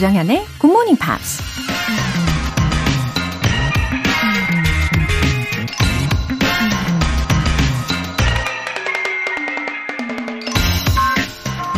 조장현의 0.00 0.46
Morning 0.64 0.98
Pops. 0.98 1.42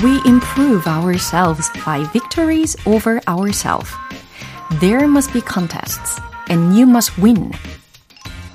We 0.04 0.20
improve 0.24 0.86
ourselves 0.86 1.68
by 1.84 2.04
victories 2.12 2.76
over 2.86 3.20
ourselves. 3.26 3.90
There 4.78 5.08
must 5.08 5.32
be 5.32 5.40
contests, 5.40 6.20
and 6.48 6.78
you 6.78 6.88
must 6.88 7.20
win. 7.20 7.50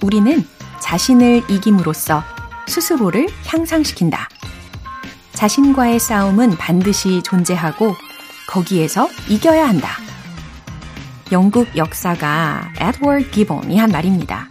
우리는 0.02 0.47
자신을 0.79 1.43
이김으로써 1.50 2.24
스스로를 2.68 3.28
향상시킨다. 3.46 4.29
자신과의 5.34 6.00
싸움은 6.00 6.56
반드시 6.56 7.21
존재하고 7.21 8.07
거기에서 8.47 9.10
이겨야 9.28 9.68
한다. 9.68 9.89
영국 11.32 11.75
역사가 11.75 12.71
에드워드 12.79 13.29
기본이 13.32 13.78
한 13.78 13.92
말입니다. 13.92 14.47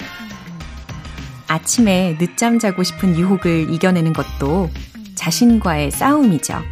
아침에 1.48 2.16
늦잠 2.18 2.59
자고 2.59 2.82
싶은 2.82 3.16
유혹을 3.16 3.73
이겨내는 3.73 4.12
것도 4.12 4.70
자신과의 5.14 5.90
싸움이죠. 5.90 6.62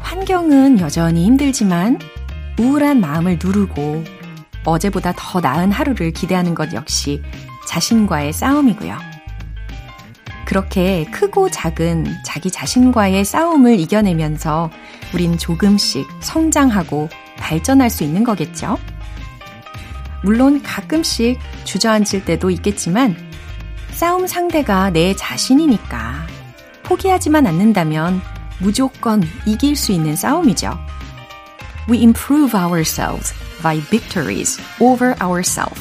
환경은 0.00 0.80
여전히 0.80 1.24
힘들지만 1.24 1.98
우울한 2.58 3.00
마음을 3.00 3.38
누르고 3.42 4.04
어제보다 4.64 5.14
더 5.16 5.40
나은 5.40 5.72
하루를 5.72 6.12
기대하는 6.12 6.54
것 6.54 6.74
역시 6.74 7.22
자신과의 7.66 8.32
싸움이고요. 8.32 9.17
그렇게 10.48 11.04
크고 11.10 11.50
작은 11.50 12.06
자기 12.24 12.50
자신과의 12.50 13.22
싸움을 13.26 13.78
이겨내면서 13.78 14.70
우린 15.12 15.36
조금씩 15.36 16.08
성장하고 16.20 17.10
발전할 17.36 17.90
수 17.90 18.02
있는 18.02 18.24
거겠죠? 18.24 18.78
물론 20.24 20.62
가끔씩 20.62 21.38
주저앉을 21.64 22.24
때도 22.24 22.48
있겠지만 22.48 23.14
싸움 23.90 24.26
상대가 24.26 24.88
내 24.88 25.14
자신이니까 25.14 26.26
포기하지만 26.84 27.46
않는다면 27.46 28.22
무조건 28.58 29.22
이길 29.44 29.76
수 29.76 29.92
있는 29.92 30.16
싸움이죠. 30.16 30.78
We 31.90 31.98
improve 31.98 32.58
ourselves 32.58 33.34
by 33.62 33.82
victories 33.82 34.58
over 34.80 35.14
ourselves. 35.20 35.78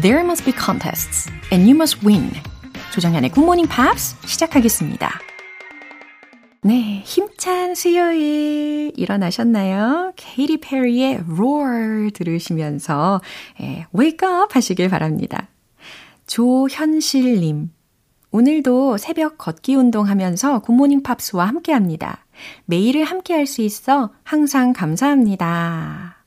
There 0.00 0.20
must 0.20 0.46
be 0.46 0.54
contests, 0.58 1.30
and 1.52 1.68
you 1.68 1.74
must 1.74 2.02
win. 2.02 2.32
조정현의 2.92 3.30
굿모닝 3.30 3.68
팝스 3.68 4.16
시작하겠습니다. 4.26 5.10
네, 6.60 7.00
힘찬 7.04 7.74
수요일 7.74 8.92
일어나셨나요? 8.94 10.12
케이티 10.14 10.60
페리의 10.60 11.24
Roar 11.26 12.10
들으시면서 12.12 13.22
예, 13.62 13.86
Wake 13.98 14.28
up 14.28 14.48
하시길 14.52 14.90
바랍니다. 14.90 15.48
조현실님, 16.26 17.70
오늘도 18.30 18.98
새벽 18.98 19.38
걷기 19.38 19.74
운동하면서 19.74 20.60
굿모닝 20.60 21.02
팝스와 21.02 21.46
함께합니다. 21.46 22.26
매일을 22.66 23.04
함께할 23.04 23.46
수 23.46 23.62
있어 23.62 24.12
항상 24.22 24.74
감사합니다. 24.74 26.21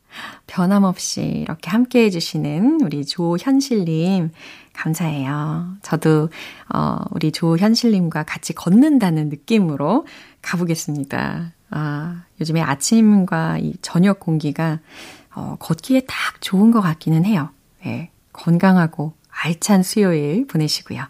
변함없이 0.55 1.21
이렇게 1.21 1.69
함께 1.69 2.05
해주시는 2.05 2.79
우리 2.81 3.03
조현실님, 3.03 4.31
감사해요. 4.71 5.75
저도, 5.81 6.29
어, 6.73 6.97
우리 7.11 7.33
조현실님과 7.33 8.23
같이 8.23 8.53
걷는다는 8.53 9.27
느낌으로 9.27 10.05
가보겠습니다. 10.41 11.51
아, 11.71 12.23
요즘에 12.39 12.61
아침과 12.61 13.57
이 13.57 13.73
저녁 13.81 14.21
공기가, 14.21 14.79
어, 15.35 15.57
걷기에 15.59 16.03
딱 16.07 16.39
좋은 16.39 16.71
것 16.71 16.79
같기는 16.79 17.25
해요. 17.25 17.49
네, 17.83 18.11
건강하고 18.31 19.13
알찬 19.29 19.83
수요일 19.83 20.47
보내시고요. 20.47 21.03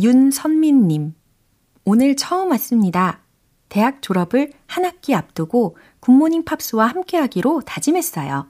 윤선민님, 0.00 1.14
오늘 1.84 2.16
처음 2.16 2.50
왔습니다. 2.50 3.21
대학 3.72 4.02
졸업을 4.02 4.52
한 4.66 4.84
학기 4.84 5.14
앞두고 5.14 5.78
굿모닝 6.00 6.44
팝스와 6.44 6.88
함께 6.88 7.16
하기로 7.16 7.62
다짐했어요. 7.62 8.46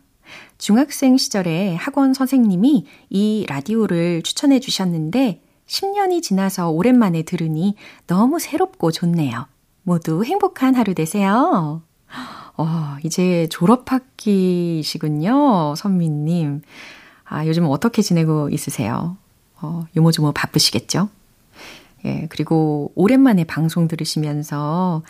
중학생 0.59 1.17
시절에 1.17 1.77
학원 1.77 2.13
선생님이 2.13 2.87
이 3.09 3.47
라디오를 3.49 4.23
추천해 4.23 4.59
주셨는데 4.59 5.41
10년이 5.69 6.25
지나서 6.25 6.71
오랜만에 6.71 7.23
들으니 7.23 7.77
너무 8.09 8.41
새롭고 8.41 8.91
좋네요. 8.91 9.47
모두 9.85 10.25
행복한 10.25 10.75
하루 10.75 10.93
되세요. 10.93 11.83
어, 12.57 12.97
이제 13.05 13.47
졸업학기시군요, 13.49 14.17
선미님. 15.77 16.63
아, 17.27 17.47
요즘 17.47 17.67
어떻게 17.67 18.03
지내고 18.03 18.49
있으세요? 18.49 19.17
어, 19.61 19.87
요모조모 19.97 20.33
바쁘시겠죠? 20.33 21.11
예, 22.05 22.27
그리고 22.31 22.93
오랜만에 22.95 23.45
방송 23.45 23.89
들으시면서, 23.89 25.03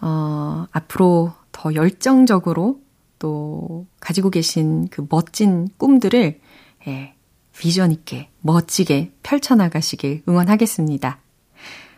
어, 0.00 0.66
앞으로 0.70 1.32
더 1.52 1.74
열정적으로 1.74 2.80
또 3.18 3.86
가지고 4.00 4.30
계신 4.30 4.88
그 4.88 5.06
멋진 5.08 5.68
꿈들을, 5.76 6.40
예, 6.86 7.14
비전 7.58 7.90
있게, 7.92 8.30
멋지게 8.40 9.12
펼쳐나가시길 9.22 10.22
응원하겠습니다. 10.28 11.18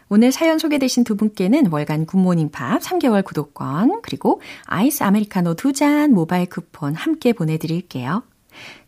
오늘 0.08 0.32
사연 0.32 0.58
소개되신 0.58 1.04
두 1.04 1.14
분께는 1.16 1.68
월간 1.70 2.06
굿모닝 2.06 2.50
팝 2.50 2.80
3개월 2.80 3.22
구독권, 3.24 4.00
그리고 4.02 4.40
아이스 4.64 5.04
아메리카노 5.04 5.54
두 5.54 5.72
잔 5.72 6.12
모바일 6.12 6.46
쿠폰 6.48 6.94
함께 6.94 7.32
보내드릴게요. 7.32 8.24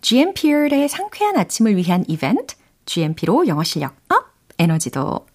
GMP의 0.00 0.88
상쾌한 0.88 1.36
아침을 1.36 1.76
위한 1.76 2.04
이벤트, 2.08 2.56
GMP로 2.86 3.46
영어 3.46 3.62
실력 3.62 3.94
up, 4.08 4.32
에너지도 4.58 5.00
up, 5.02 5.26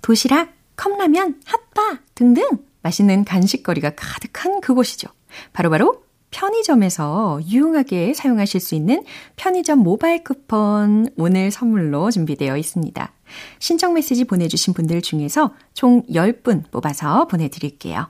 도시락, 0.00 0.52
컵라면, 0.76 1.40
핫바 1.44 2.00
등등 2.14 2.44
맛있는 2.82 3.24
간식거리가 3.24 3.92
가득한 3.96 4.60
그곳이죠. 4.60 5.08
바로바로 5.52 5.92
바로 5.92 6.02
편의점에서 6.32 7.40
유용하게 7.46 8.14
사용하실 8.14 8.60
수 8.60 8.74
있는 8.74 9.04
편의점 9.36 9.78
모바일 9.78 10.24
쿠폰 10.24 11.08
오늘 11.16 11.50
선물로 11.50 12.10
준비되어 12.10 12.56
있습니다. 12.56 13.12
신청 13.60 13.94
메시지 13.94 14.24
보내주신 14.24 14.74
분들 14.74 15.02
중에서 15.02 15.54
총 15.74 16.02
10분 16.06 16.70
뽑아서 16.70 17.26
보내드릴게요. 17.28 18.08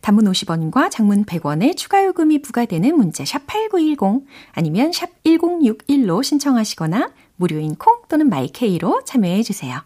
단문 0.00 0.24
50원과 0.24 0.90
장문 0.90 1.24
100원의 1.24 1.76
추가 1.76 2.04
요금이 2.04 2.42
부과되는 2.42 2.96
문자 2.96 3.24
샵 3.24 3.46
8910 3.46 4.26
아니면 4.52 4.90
샵 4.92 5.10
1061로 5.22 6.24
신청하시거나 6.24 7.12
무료인 7.36 7.76
콩 7.76 8.02
또는 8.08 8.28
마이케이로 8.28 9.02
참여해 9.04 9.44
주세요. 9.44 9.80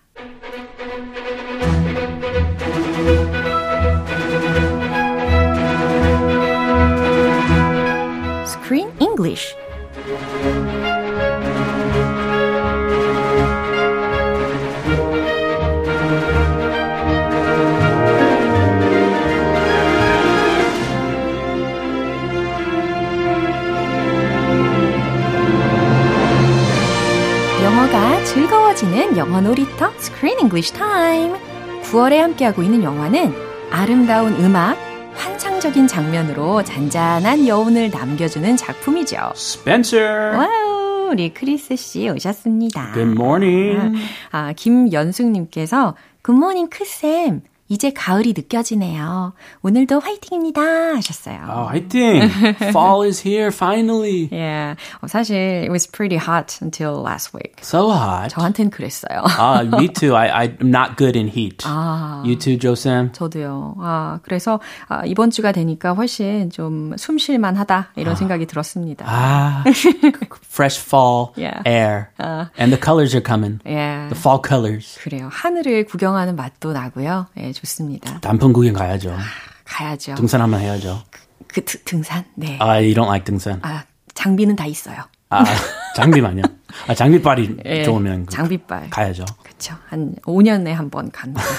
즐거워지는 28.83 29.17
영어 29.17 29.41
놀이터 29.41 29.91
Screen 29.99 30.39
English 30.41 30.73
Time. 30.75 31.39
9월에 31.85 32.17
함께하고 32.17 32.63
있는 32.63 32.83
영화는 32.83 33.33
아름다운 33.71 34.35
음악, 34.45 34.77
환상적인 35.15 35.87
장면으로 35.87 36.65
잔잔한 36.65 37.47
여운을 37.47 37.91
남겨주는 37.91 38.57
작품이죠. 38.57 39.33
Spencer. 39.37 40.37
Wow, 40.37 41.11
우리 41.13 41.33
크리스 41.33 41.77
씨 41.77 42.09
오셨습니다. 42.09 42.93
Good 42.93 43.13
morning. 43.13 43.99
아, 44.33 44.53
김연숙님께서 44.53 45.95
Good 46.23 46.40
morning 46.40 46.69
크쌤. 46.69 47.43
이제 47.73 47.91
가을이 47.91 48.35
느껴지네요. 48.37 49.33
오늘도 49.63 50.01
화이팅입니다 50.01 50.61
하셨어요. 50.97 51.39
Oh, 51.49 51.69
화이팅! 51.71 52.21
Fall 52.69 53.03
is 53.09 53.27
here 53.27 53.49
finally. 53.51 54.29
Yeah. 54.31 54.77
어, 55.01 55.07
사실 55.09 55.35
it 55.65 55.71
was 55.71 55.87
pretty 55.87 56.19
hot 56.19 56.59
until 56.61 57.01
last 57.03 57.33
week. 57.33 57.57
So 57.65 57.89
hot. 57.91 58.29
저한텐 58.29 58.69
그랬어요. 58.69 59.25
Ah, 59.25 59.63
me 59.65 59.89
too. 59.89 60.15
I, 60.15 60.29
I'm 60.49 60.69
not 60.69 60.99
good 60.99 61.17
in 61.17 61.29
heat. 61.29 61.65
아. 61.65 62.23
You 62.27 62.37
too, 62.37 62.59
Josam? 62.59 63.11
저도요. 63.13 63.77
아, 63.81 64.19
그래서 64.23 64.61
아, 64.89 65.07
이번 65.07 65.31
주가 65.31 65.51
되니까 65.53 65.95
훨씬 65.95 66.51
좀 66.51 66.93
숨 66.99 67.17
쉴만 67.17 67.57
하다 67.57 67.93
이런 67.97 68.17
생각이 68.17 68.45
들었습니다. 68.45 69.07
Ah, 69.09 69.65
fresh 70.45 70.79
fall 70.79 71.33
Yeah. 71.39 71.63
air. 71.65 72.11
And 72.59 72.71
the 72.71 72.77
colors 72.79 73.15
are 73.17 73.25
coming. 73.25 73.61
예. 73.65 74.09
The 74.13 74.19
fall 74.19 74.41
colors. 74.47 74.99
그래요. 75.01 75.31
하늘을 75.33 75.87
구경하는 75.87 76.37
맛도 76.37 76.73
나고요. 76.73 77.27
예, 77.39 77.53
좋습니다. 77.63 78.21
단풍 78.21 78.53
구경 78.53 78.75
가야죠. 78.75 79.17
가야죠. 79.65 80.15
등산 80.17 80.41
한번 80.41 80.61
해야죠. 80.61 81.03
그 81.47 81.65
드, 81.65 81.83
등산? 81.85 82.25
네. 82.35 82.59
I 82.61 82.93
don't 82.95 83.07
like 83.07 83.25
등산. 83.25 83.61
아, 83.63 83.85
장비는 84.15 84.57
다 84.57 84.67
있어요. 84.67 84.97
아, 85.31 85.45
장비만요. 85.97 86.43
아, 86.87 86.95
장비빨이 86.95 87.57
예, 87.67 87.83
좋으면 87.85 88.27
그- 88.27 88.35
장비빨. 88.35 88.91
가야죠. 88.91 89.25
그쵸. 89.43 89.75
한 89.89 90.15
5년에 90.25 90.67
한 90.73 90.91
번 90.91 91.11
간다. 91.11 91.43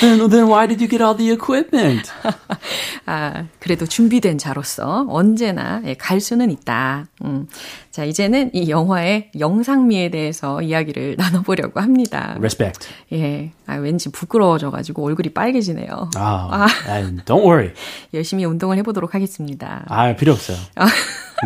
Then, 0.00 0.30
then 0.30 0.46
why 0.48 0.66
did 0.66 0.80
you 0.82 0.88
get 0.88 1.02
all 1.02 1.14
the 1.14 1.30
equipment? 1.30 2.10
아, 3.04 3.44
그래도 3.58 3.84
준비된 3.86 4.38
자로서 4.38 5.04
언제나 5.10 5.82
예, 5.84 5.92
갈 5.94 6.20
수는 6.20 6.50
있다. 6.50 7.06
음. 7.24 7.46
자, 7.90 8.04
이제는 8.04 8.50
이 8.54 8.70
영화의 8.70 9.30
영상미에 9.38 10.10
대해서 10.10 10.62
이야기를 10.62 11.16
나눠보려고 11.18 11.80
합니다. 11.80 12.34
Respect. 12.38 12.88
예. 13.12 13.52
아, 13.66 13.74
왠지 13.74 14.10
부끄러워져가지고 14.10 15.04
얼굴이 15.04 15.30
빨개지네요. 15.34 16.10
아, 16.16 16.66
and 16.88 17.22
don't 17.24 17.42
worry. 17.44 17.72
열심히 18.14 18.44
운동을 18.46 18.78
해보도록 18.78 19.14
하겠습니다. 19.14 19.84
아, 19.88 20.14
필요 20.16 20.32
없어요. 20.32 20.56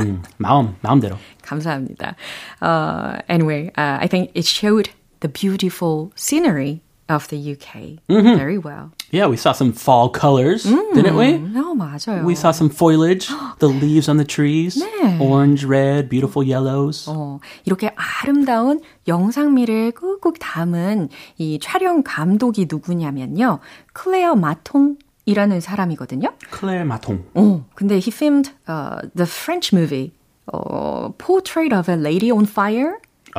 음, 0.00 0.22
마음, 0.38 0.74
마음대로. 0.80 1.16
감사합니다. 1.42 2.16
Uh, 2.60 3.20
anyway, 3.28 3.68
uh, 3.76 3.98
I 4.00 4.06
think 4.08 4.30
it 4.34 4.46
showed 4.46 4.90
the 5.20 5.28
beautiful 5.28 6.10
scenery 6.16 6.80
of 7.08 7.28
the 7.28 7.36
UK 7.36 8.00
very 8.08 8.56
well. 8.58 8.90
Yeah, 9.10 9.26
we 9.28 9.36
saw 9.36 9.52
some 9.52 9.72
fall 9.72 10.08
colors, 10.08 10.64
didn't 10.64 11.16
we? 11.16 11.34
어, 11.34 11.74
맞아요. 11.76 12.24
We 12.24 12.34
saw 12.34 12.50
some 12.50 12.70
foliage, 12.70 13.28
the 13.58 13.68
leaves 13.68 14.08
on 14.08 14.16
the 14.16 14.24
trees, 14.24 14.82
네. 14.82 15.18
orange, 15.20 15.64
red, 15.66 16.08
beautiful 16.08 16.42
yellows. 16.42 17.06
어, 17.08 17.38
이렇게 17.66 17.92
아름다운 17.94 18.80
영상미를 19.06 19.92
꾹꾹 19.92 20.38
담은 20.40 21.10
이 21.38 21.58
촬영 21.60 22.02
감독이 22.02 22.66
누구냐면요. 22.70 23.60
클레어 23.92 24.34
마통 24.34 24.96
이라는 25.26 25.60
사람이거든요. 25.60 26.32
Claire 26.56 26.84
Maton. 26.84 27.24
어, 27.34 27.64
근데 27.74 27.94
he 27.96 28.08
filmed 28.12 28.50
uh, 28.68 29.08
the 29.14 29.26
French 29.28 29.74
movie 29.74 30.12
어, 30.52 31.12
Portrait 31.18 31.74
of 31.74 31.90
a 31.90 31.98
Lady 31.98 32.30
on 32.30 32.44
Fire 32.44 32.96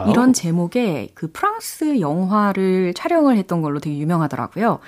이런 0.10 0.34
제목의 0.34 1.12
그 1.14 1.32
프랑스 1.32 2.02
영화를 2.02 2.94
촬영을 2.94 3.38
했던 3.38 3.62
걸로 3.62 3.80
되게 3.80 3.98
유명하더라고요. 3.98 4.80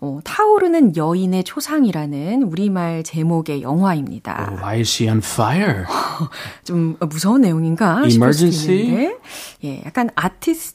어, 0.00 0.20
타오르는 0.22 0.96
여인의 0.96 1.42
초상이라는 1.44 2.42
우리말 2.44 3.02
제목의 3.04 3.62
영화입니다. 3.62 4.52
Why 4.60 4.78
is 4.80 4.88
she 4.90 5.08
on 5.10 5.18
fire? 5.18 5.86
좀 6.62 6.96
무서운 7.00 7.40
내용인가 7.40 8.08
싶을 8.08 8.32
수도 8.32 8.46
Emergency? 8.46 8.84
있는데, 8.84 9.18
예, 9.64 9.82
약간 9.86 10.10
아티스트 10.14 10.73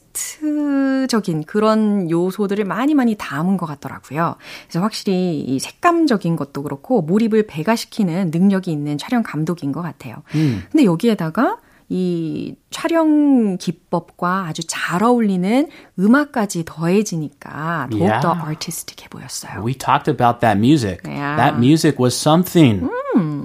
적인 1.08 1.44
그런 1.44 2.10
요소들을 2.10 2.64
많이 2.64 2.94
많이 2.94 3.14
담은 3.16 3.56
것 3.56 3.66
같더라고요. 3.66 4.36
그래서 4.64 4.80
확실히 4.80 5.40
이 5.40 5.58
색감적인 5.58 6.36
것도 6.36 6.62
그렇고 6.62 7.02
몰입을 7.02 7.46
배가시키는 7.46 8.30
능력이 8.32 8.70
있는 8.70 8.98
촬영 8.98 9.22
감독인 9.22 9.72
것 9.72 9.82
같아요. 9.82 10.16
근데 10.30 10.84
여기에다가 10.84 11.58
이 11.92 12.54
촬영 12.70 13.56
기법과 13.58 14.46
아주 14.46 14.62
잘 14.64 15.02
어울리는 15.02 15.68
음악까지 15.98 16.62
더해지니까 16.64 17.88
더욱더 17.90 18.28
Yeah. 18.30 18.50
아티스틱해 18.50 19.08
보였어요. 19.08 19.64
We 19.64 19.74
talked 19.74 20.08
about 20.08 20.38
that 20.40 20.56
music. 20.56 21.00
Yeah. 21.04 21.36
That 21.36 21.58
music 21.58 21.98
was 22.00 22.14
something. 22.14 22.88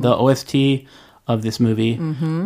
The 0.01 0.13
OST 0.13 0.85
of 1.28 1.42
this 1.42 1.60
movie 1.60 1.98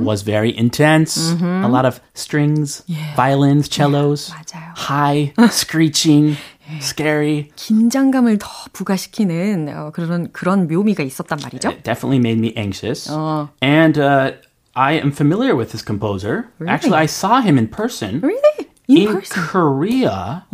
was 0.03 0.23
very 0.23 0.57
intense. 0.57 1.17
A 1.41 1.69
lot 1.69 1.85
of 1.87 2.01
strings, 2.15 2.83
violins, 3.17 3.69
cellos, 3.69 4.31
맞아요. 4.31 4.77
high, 4.77 5.33
screeching, 5.51 6.37
scary. 6.81 7.51
긴장감을 7.57 8.39
더 8.39 8.49
부과시키는 8.73 9.69
어, 9.69 9.91
그런 9.93 10.31
그런 10.33 10.69
묘미가 10.69 11.03
있었단 11.03 11.39
말이죠. 11.41 11.71
It 11.71 11.83
definitely 11.85 12.19
made 12.19 12.39
me 12.39 12.53
anxious. 12.57 13.09
Oh. 13.11 13.49
And 13.63 13.99
uh, 13.99 14.33
I 14.77 14.95
am 14.95 15.13
familiar 15.13 15.55
with 15.57 15.73
this 15.73 15.83
composer. 15.83 16.49
Actually, 16.67 16.99
I 16.99 17.07
saw 17.07 17.41
him 17.41 17.57
in 17.59 17.69
person. 17.69 18.21
Really? 18.21 18.69
In, 18.89 18.97
in 18.99 19.13
person? 19.15 19.43
Korea. 19.45 20.45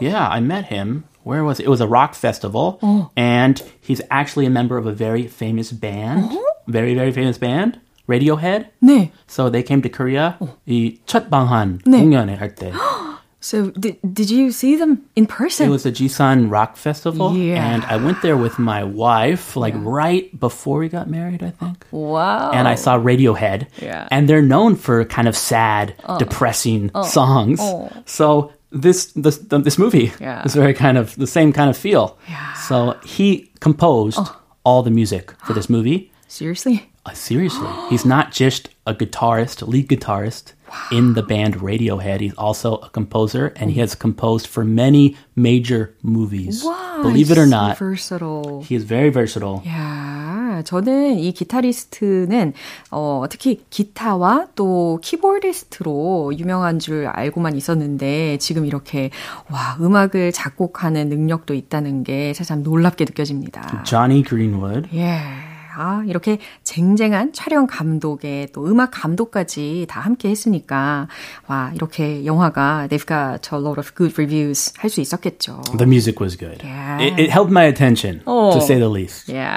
Yeah, 0.00 0.26
I 0.28 0.40
met 0.40 0.66
him. 0.66 1.04
Where 1.24 1.42
was 1.42 1.58
it? 1.58 1.64
It 1.66 1.70
was 1.70 1.80
a 1.80 1.88
rock 1.88 2.14
festival, 2.14 2.78
and 3.16 3.60
he's 3.80 4.02
actually 4.10 4.44
a 4.46 4.50
member 4.50 4.76
of 4.76 4.86
a 4.86 4.92
very 4.92 5.26
famous 5.26 5.72
band, 5.72 6.30
very 6.68 6.94
very 6.94 7.12
famous 7.12 7.38
band, 7.38 7.80
Radiohead. 8.06 8.66
네. 8.82 9.10
So 9.26 9.48
they 9.48 9.62
came 9.62 9.80
to 9.82 9.88
Korea. 9.88 10.36
이 10.68 10.98
첫 11.06 11.30
방한 11.30 11.80
네. 11.86 11.98
공연을 12.04 12.38
할 12.40 12.54
때. 12.54 12.72
So 13.40 13.68
did 13.76 13.96
did 14.00 14.30
you 14.30 14.50
see 14.52 14.76
them 14.76 15.04
in 15.16 15.24
It 15.24 15.28
person? 15.28 15.68
was 15.70 15.82
the 15.84 15.92
Jisan 15.92 16.48
Rock 16.50 16.76
Festival, 16.76 17.36
Yeah. 17.36 17.60
and 17.60 17.84
I 17.84 17.96
went 17.96 18.22
there 18.22 18.36
with 18.38 18.58
my 18.58 18.84
wife, 18.84 19.54
like 19.56 19.74
right 19.76 20.28
before 20.38 20.78
we 20.80 20.88
got 20.88 21.08
married, 21.10 21.42
I 21.42 21.50
think. 21.52 21.84
wow. 21.90 22.52
and 22.52 22.66
I 22.66 22.74
saw 22.74 22.96
Radiohead, 22.96 23.66
Yeah. 23.82 24.08
and 24.10 24.28
they're 24.28 24.40
known 24.44 24.76
for 24.76 25.04
kind 25.04 25.28
of 25.28 25.36
sad, 25.36 25.92
depressing 26.18 26.90
songs. 27.04 27.60
So 28.06 28.52
this 28.71 29.11
this 29.13 29.37
this 29.49 29.77
movie 29.77 30.11
Yeah. 30.19 30.43
is 30.45 30.53
very 30.55 30.73
kind 30.73 30.97
of 30.97 31.15
the 31.15 31.27
same 31.27 31.51
kind 31.53 31.69
of 31.69 31.77
feel. 31.77 32.17
Yeah. 32.29 32.53
So 32.67 32.97
he 33.03 33.51
composed 33.59 34.19
all 34.63 34.83
the 34.83 34.91
music 34.91 35.33
for 35.45 35.53
this 35.53 35.69
movie. 35.69 36.11
Seriously? 36.27 36.85
Uh, 37.05 37.13
seriously, 37.13 37.67
he's 37.89 38.05
not 38.05 38.31
just 38.31 38.69
a 38.85 38.93
guitarist, 38.93 39.65
lead 39.67 39.87
guitarist 39.89 40.53
in 40.91 41.13
the 41.15 41.23
band 41.23 41.55
Radiohead. 41.55 42.19
He's 42.19 42.35
also 42.35 42.75
a 42.75 42.89
composer, 42.89 43.47
and 43.55 43.71
he 43.71 43.79
has 43.79 43.95
composed 43.95 44.45
for 44.45 44.63
many 44.63 45.15
major 45.35 45.95
movies. 46.03 46.61
Wow. 46.63 47.01
Believe 47.01 47.31
it 47.31 47.37
or 47.39 47.47
not, 47.47 47.77
versatile. 47.79 48.61
he 48.61 48.75
is 48.75 48.83
very 48.83 49.09
versatile. 49.09 49.63
야, 49.65 50.28
저는 50.63 51.19
이 51.19 51.31
기타리스트는 51.31 52.53
어, 52.91 53.25
특히 53.29 53.63
기타와 53.69 54.47
또 54.55 54.99
키보디스트로 55.01 56.33
유명한 56.37 56.79
줄 56.79 57.07
알고만 57.07 57.55
있었는데 57.55 58.37
지금 58.37 58.65
이렇게 58.65 59.09
와 59.49 59.77
음악을 59.79 60.31
작곡하는 60.31 61.09
능력도 61.09 61.53
있다는 61.53 62.03
게 62.03 62.33
세상 62.33 62.63
놀랍게 62.63 63.05
느껴집니다. 63.05 63.83
Johnny 63.83 64.23
Greenwood. 64.23 64.89
예. 64.95 65.48
아, 65.81 66.03
이렇게 66.05 66.39
쟁쟁한 66.65 67.31
촬영 67.31 67.65
감독에 67.65 68.47
또 68.51 68.65
음악 68.67 68.91
감독까지 68.91 69.85
다 69.89 70.01
함께 70.01 70.27
했으니까, 70.29 71.07
와, 71.47 71.71
이렇게 71.73 72.25
영화가 72.25 72.87
they've 72.89 73.07
got 73.07 73.49
a 73.55 73.61
lot 73.61 73.79
of 73.79 73.93
good 73.95 74.13
reviews 74.19 74.73
할 74.77 74.89
수 74.89 74.99
있었겠죠. 74.99 75.61
The 75.77 75.87
music 75.87 76.19
was 76.19 76.37
good. 76.37 76.61
Yeah. 76.65 76.99
It, 77.01 77.13
it 77.17 77.31
held 77.31 77.49
my 77.49 77.63
attention, 77.63 78.19
Oh. 78.25 78.51
to 78.51 78.59
say 78.61 78.77
the 78.77 78.91
least. 78.91 79.31
예. 79.31 79.47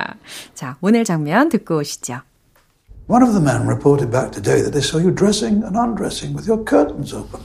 자, 0.55 0.77
오늘 0.81 1.03
장면 1.05 1.49
듣고 1.49 1.79
오시죠. 1.79 2.21
One 3.09 3.25
of 3.25 3.33
the 3.35 3.43
men 3.43 3.67
reported 3.67 4.13
back 4.13 4.31
today 4.31 4.63
that 4.63 4.71
they 4.71 4.81
saw 4.81 4.99
you 5.03 5.11
dressing 5.11 5.65
and 5.67 5.75
undressing 5.77 6.37
with 6.37 6.47
your 6.47 6.63
curtains 6.63 7.13
open. 7.13 7.41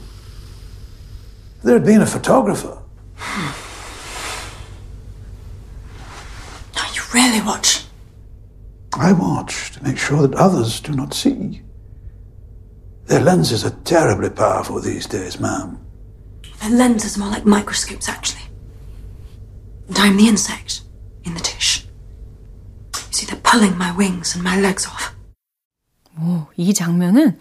There 1.64 1.74
had 1.74 1.84
been 1.84 2.00
a 2.00 2.06
photographer. 2.06 2.78
Now 6.78 6.86
you 6.94 7.02
really 7.12 7.42
watch. 7.44 7.87
I 8.97 9.11
watch 9.11 9.71
to 9.71 9.83
make 9.83 9.97
sure 9.97 10.27
that 10.27 10.37
others 10.37 10.79
do 10.79 10.93
not 10.93 11.13
see. 11.13 11.61
Their 13.07 13.21
lenses 13.21 13.65
are 13.65 13.75
terribly 13.83 14.29
powerful 14.29 14.79
these 14.79 15.07
days, 15.07 15.39
ma'am. 15.39 15.79
Their 16.61 16.69
lenses 16.69 17.17
are 17.17 17.21
more 17.21 17.29
like 17.29 17.45
microscopes, 17.45 18.07
actually. 18.07 18.43
And 19.87 19.97
I'm 19.97 20.17
the 20.17 20.27
insect 20.27 20.81
in 21.25 21.33
the 21.33 21.39
dish. 21.41 21.85
You 22.95 23.01
see, 23.11 23.25
they're 23.25 23.41
pulling 23.43 23.77
my 23.77 23.91
wings 23.95 24.35
and 24.35 24.43
my 24.43 24.59
legs 24.59 24.85
off. 24.85 25.13
오, 26.19 26.47
이 26.57 26.73
장면은 26.73 27.37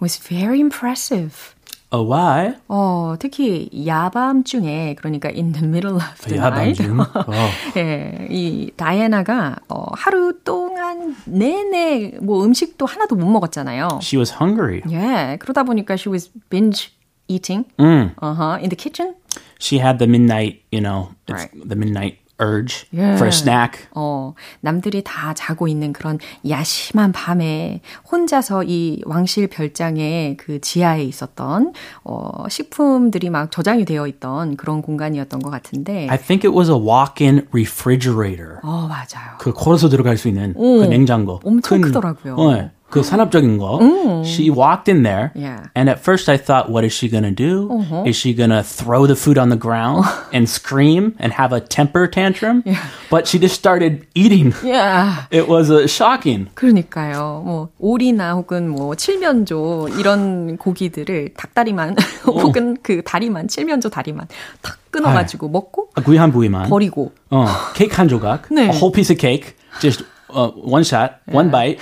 was 0.00 0.16
very 0.18 0.60
impressive. 0.60 1.51
Oh, 1.95 2.09
why? 2.11 2.55
어, 2.69 3.13
특히 3.19 3.69
야밤중에 3.85 4.95
그러니까 4.95 5.29
in 5.29 5.51
the 5.51 5.63
middle 5.67 5.97
of 5.97 6.25
the 6.27 6.39
night. 6.39 6.81
야밤중? 6.81 6.99
어. 6.99 7.49
예, 7.77 8.27
이 8.31 8.71
다이애나가 8.75 9.57
어, 9.69 9.85
하루 9.93 10.39
동안 10.43 11.15
내내 11.25 12.17
뭐 12.19 12.43
음식도 12.43 12.87
하나도 12.87 13.15
못 13.15 13.27
먹었잖아요. 13.29 13.99
She 14.01 14.17
was 14.19 14.33
hungry. 14.33 14.81
예, 14.89 15.37
그러다 15.39 15.61
보니까 15.61 15.93
she 15.93 16.11
was 16.11 16.31
binge 16.49 16.89
eating. 17.27 17.65
Mm. 17.77 18.15
Uh-huh, 18.21 18.57
in 18.59 18.69
the 18.69 18.75
kitchen. 18.75 19.13
She 19.59 19.77
had 19.77 19.99
the 19.99 20.07
midnight, 20.07 20.63
you 20.71 20.81
know, 20.81 21.09
Right. 21.29 21.51
the 21.53 21.75
midnight 21.75 22.17
urge 22.41 22.85
Yeah. 22.91 23.15
for 23.15 23.25
a 23.27 23.31
snack. 23.31 23.87
어, 23.93 24.33
남들이 24.61 25.03
다 25.03 25.33
자고 25.33 25.67
있는 25.67 25.93
그런 25.93 26.17
야심한 26.47 27.11
밤에 27.11 27.81
혼자서 28.11 28.63
이 28.63 29.01
왕실 29.05 29.47
별장의 29.47 30.37
그 30.37 30.59
지하에 30.59 31.03
있었던 31.03 31.73
어, 32.03 32.47
식품들이 32.49 33.29
막 33.29 33.51
저장이 33.51 33.85
되어 33.85 34.07
있던 34.07 34.57
그런 34.57 34.81
공간이었던 34.81 35.39
것 35.41 35.49
같은데. 35.49 36.07
I 36.09 36.17
think 36.17 36.47
it 36.49 36.55
was 36.57 36.69
a 36.69 36.75
walk-in 36.77 37.47
refrigerator. 37.51 38.57
어, 38.63 38.87
맞아요. 38.87 39.37
그 39.39 39.53
걸어서 39.53 39.89
들어갈 39.89 40.17
수 40.17 40.27
있는 40.27 40.53
그 40.53 40.85
냉장고. 40.85 41.39
엄청 41.43 41.81
큰- 41.81 41.87
크더라고요. 41.89 42.35
네. 42.51 42.71
그 42.93 43.01
산업적인 43.01 43.57
거. 43.57 43.79
음. 43.81 44.21
She 44.23 44.49
walked 44.51 44.87
in 44.87 45.01
there, 45.01 45.31
Yeah. 45.35 45.65
and 45.75 45.89
at 45.89 45.99
first 45.99 46.29
I 46.29 46.37
thought, 46.37 46.69
what 46.69 46.85
is 46.85 46.93
she 46.93 47.09
gonna 47.09 47.33
do? 47.33 47.67
Uh-huh. 47.73 48.03
Is 48.05 48.15
she 48.15 48.33
gonna 48.37 48.61
throw 48.61 49.07
the 49.07 49.15
food 49.17 49.39
on 49.41 49.49
the 49.49 49.57
ground 49.57 50.05
and 50.31 50.45
scream 50.47 51.15
and 51.19 51.33
have 51.33 51.51
a 51.51 51.59
temper 51.59 52.05
tantrum? 52.07 52.63
But 53.09 53.25
she 53.27 53.39
just 53.39 53.55
started 53.57 54.05
eating. 54.13 54.53
야, 54.69 55.25
It 55.31 55.49
was 55.49 55.71
uh, 55.73 55.87
shocking. 55.89 56.47
그러니까요. 56.53 57.41
뭐 57.43 57.69
오리나 57.79 58.33
혹은 58.33 58.69
뭐 58.69 58.93
칠면조 58.95 59.89
이런 59.97 60.57
고기들을 60.57 61.33
닭다리만 61.35 61.95
혹은 62.27 62.77
그 62.83 63.01
다리만 63.03 63.47
칠면조 63.47 63.89
다리만 63.89 64.27
탁 64.61 64.77
끊어가지고 64.91 65.49
먹고 65.49 65.89
구이한 66.05 66.31
부위만. 66.31 66.69
버리고 66.69 67.11
어, 67.31 67.47
케이크 67.73 67.95
한 67.95 68.07
조각. 68.07 68.43
네. 68.51 68.63
A 68.65 68.69
whole 68.69 68.91
piece 68.93 69.09
of 69.11 69.19
cake. 69.19 69.55
Just 69.81 70.05
uh, 70.33 70.51
one 70.55 70.83
shot, 70.83 71.21
one 71.27 71.49
bite. 71.51 71.79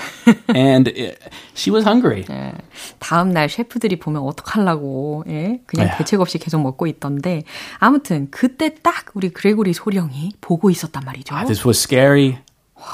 And 0.53 0.87
it, 0.89 1.19
she 1.53 1.71
was 1.71 1.85
hungry. 1.87 2.25
예, 2.29 2.53
다음 2.99 3.31
날 3.31 3.49
셰프들이 3.49 3.99
보면 3.99 4.21
어떡하려고 4.23 5.23
예, 5.27 5.61
그냥 5.65 5.87
네. 5.87 5.97
대책 5.97 6.19
없이 6.21 6.37
계속 6.37 6.61
먹고 6.61 6.87
있던데 6.87 7.43
아무튼 7.79 8.27
그때 8.31 8.75
딱 8.75 9.05
우리 9.13 9.29
그레고리 9.29 9.73
소령이 9.73 10.33
보고 10.41 10.69
있었단 10.69 11.03
말이죠. 11.05 11.35
This 11.45 11.65
was 11.65 11.79
scary. 11.79 12.39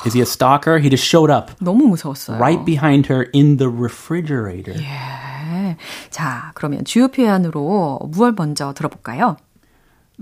Is 0.05 0.13
he 0.13 0.19
a 0.21 0.25
stalker? 0.25 0.79
He 0.79 0.89
just 0.89 1.05
showed 1.05 1.31
up 1.31 1.53
너무 1.59 1.87
무서웠어요. 1.87 2.37
right 2.39 2.63
behind 2.65 3.11
her 3.11 3.29
in 3.33 3.57
the 3.57 3.69
refrigerator. 3.71 4.75
예. 4.77 5.77
자, 6.09 6.51
그러면 6.55 6.83
주요 6.85 7.07
표현으로 7.07 7.99
무얼 8.11 8.33
먼저 8.35 8.73
들어볼까요? 8.73 9.37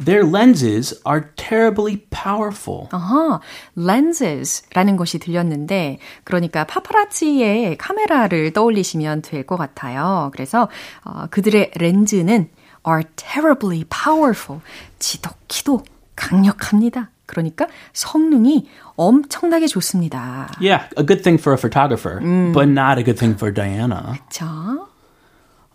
Their 0.03 0.25
lenses 0.25 0.99
are 1.07 1.27
terribly 1.37 2.07
powerful. 2.11 2.89
아하, 2.93 3.41
lenses라는 3.77 4.97
것이 4.97 5.19
들렸는데, 5.19 5.99
그러니까 6.25 6.65
파파라치의 6.65 7.77
카메라를 7.77 8.53
떠올리시면 8.53 9.23
될 9.23 9.45
것 9.45 9.57
같아요. 9.57 10.31
그래서 10.33 10.69
어, 11.05 11.27
그들의 11.31 11.73
렌즈는 11.77 12.49
are 12.89 13.03
terribly 13.17 13.85
powerful. 13.85 14.63
지독히도 15.01 15.83
강력합니다. 16.17 17.11
그러니까 17.27 17.67
성능이 17.93 18.69
엄청나게 18.97 19.67
좋습니다. 19.67 20.49
Yeah, 20.61 20.89
a 20.97 21.05
good 21.05 21.23
thing 21.23 21.39
for 21.39 21.53
a 21.53 21.59
photographer, 21.59 22.21
but 22.53 22.69
not 22.69 22.99
a 22.99 23.05
good 23.05 23.19
thing 23.19 23.35
for 23.37 23.53
Diana. 23.53 24.19
자, 24.31 24.79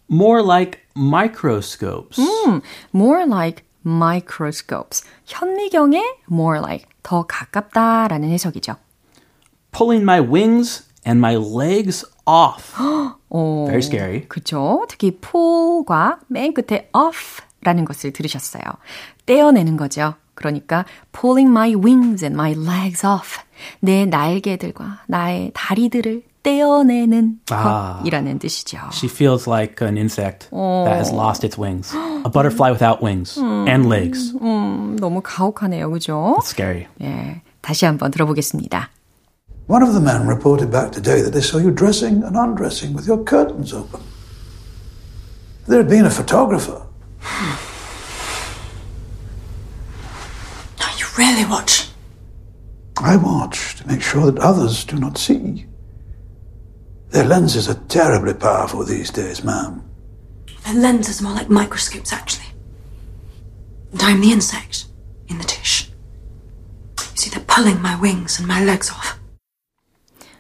More 0.10 0.42
like 0.42 0.80
microscopes. 0.96 2.20
more 2.94 3.26
like 3.26 3.64
microscopes. 3.87 5.05
현미경에 5.27 6.03
more 6.31 6.59
like 6.61 6.87
더 7.03 7.27
가깝다라는 7.27 8.31
해석이죠. 8.31 8.77
Pulling 9.73 10.03
my 10.03 10.21
wings 10.21 10.85
and 11.07 11.19
my 11.19 11.37
legs 11.37 12.05
off. 12.27 12.75
어, 13.31 13.65
Very 13.67 13.81
scary. 13.83 14.29
그쵸. 14.29 14.85
특히 14.89 15.19
pull과 15.21 16.21
맨 16.29 16.53
끝에 16.53 16.91
off라는 16.93 17.85
것을 17.85 18.13
들으셨어요. 18.13 18.63
떼어내는 19.27 19.77
거죠. 19.77 20.15
그러니까 20.35 20.85
pulling 21.13 21.51
my 21.51 21.75
wings 21.75 22.25
and 22.25 22.35
my 22.35 22.53
legs 22.53 23.05
off. 23.07 23.39
내 23.81 24.07
날개들과 24.07 25.05
나의 25.07 25.51
다리들을 25.55 26.23
떼어내는 26.44 27.40
아. 27.50 28.00
것이라는 28.00 28.38
뜻이죠. 28.40 28.78
She 28.92 29.10
feels 29.10 29.50
like 29.50 29.82
an 29.82 29.98
insect 29.98 30.50
that 30.52 30.96
has 30.96 31.12
lost 31.12 31.44
its 31.44 31.58
wings. 31.58 31.92
A 31.96 32.30
butterfly 32.30 32.70
without 32.72 33.02
wings 33.04 33.40
and 33.40 33.90
legs. 33.90 34.34
음, 34.42 34.96
너무 35.00 35.22
가혹하네요. 35.22 35.90
그죠? 35.90 36.36
It's 36.38 36.50
scary. 36.50 36.88
예, 37.02 37.42
다시 37.62 37.86
한번 37.86 38.12
들어보겠습니다. 38.12 38.90
One 39.68 39.82
of 39.82 39.94
the 39.94 40.02
men 40.02 40.28
reported 40.28 40.70
back 40.70 40.92
today 40.92 41.22
that 41.24 41.34
they 41.34 41.42
saw 41.42 41.58
you 41.58 41.72
dressing 41.74 42.24
and 42.24 42.38
undressing 42.38 42.94
with 42.94 43.08
your 43.08 43.24
curtains 43.26 43.74
open. 43.74 44.00
There 45.68 45.80
had 45.82 45.90
been 45.90 46.06
a 46.06 46.12
photographer. 46.12 46.86
Now 50.78 50.92
you 51.00 51.08
really 51.18 51.50
watch. 51.50 51.90
I 52.98 53.18
watch 53.18 53.78
to 53.78 53.88
make 53.88 54.04
sure 54.04 54.30
that 54.32 54.38
others 54.40 54.86
do 54.86 54.98
not 54.98 55.18
see. 55.18 55.66
Their 57.12 57.26
lenses 57.26 57.70
are 57.70 57.80
terribly 57.88 58.34
powerful 58.34 58.84
these 58.84 59.12
days, 59.12 59.44
ma'am. 59.44 59.82
Their 60.66 60.76
lenses 60.76 61.22
are 61.22 61.24
more 61.24 61.34
like 61.34 61.50
microscopes, 61.50 62.12
actually. 62.12 62.50
And 63.92 64.02
I'm 64.02 64.22
the 64.22 64.32
insect 64.32 64.86
in 65.30 65.38
the 65.38 65.46
dish. 65.46 65.90
You 67.00 67.18
see, 67.18 67.30
they're 67.30 67.46
pulling 67.48 67.82
my 67.82 67.96
wings 68.02 68.40
and 68.40 68.48
my 68.48 68.64
legs 68.64 68.92
off. 68.92 69.20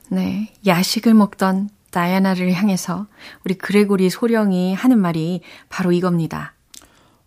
네, 0.10 0.54
야식을 0.66 1.14
먹던 1.14 1.70
다이아나를 1.92 2.52
향해서 2.52 3.08
우리 3.46 3.56
그레고리 3.56 4.10
소령이 4.10 4.74
하는 4.74 5.00
말이 5.00 5.42
바로 5.70 5.92
이겁니다. 5.92 6.54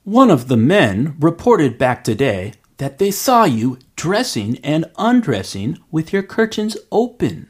One 0.04 0.30
of 0.30 0.47
the 0.47 0.61
men 0.61 1.16
reported 1.21 1.78
back 1.78 2.02
today 2.02 2.52
that 2.83 2.99
they 2.99 3.11
saw 3.11 3.45
you 3.45 3.78
dressing 3.97 4.59
and 4.62 4.87
undressing 4.97 5.76
with 5.92 6.12
your 6.12 6.23
curtains 6.23 6.76
open. 6.90 7.49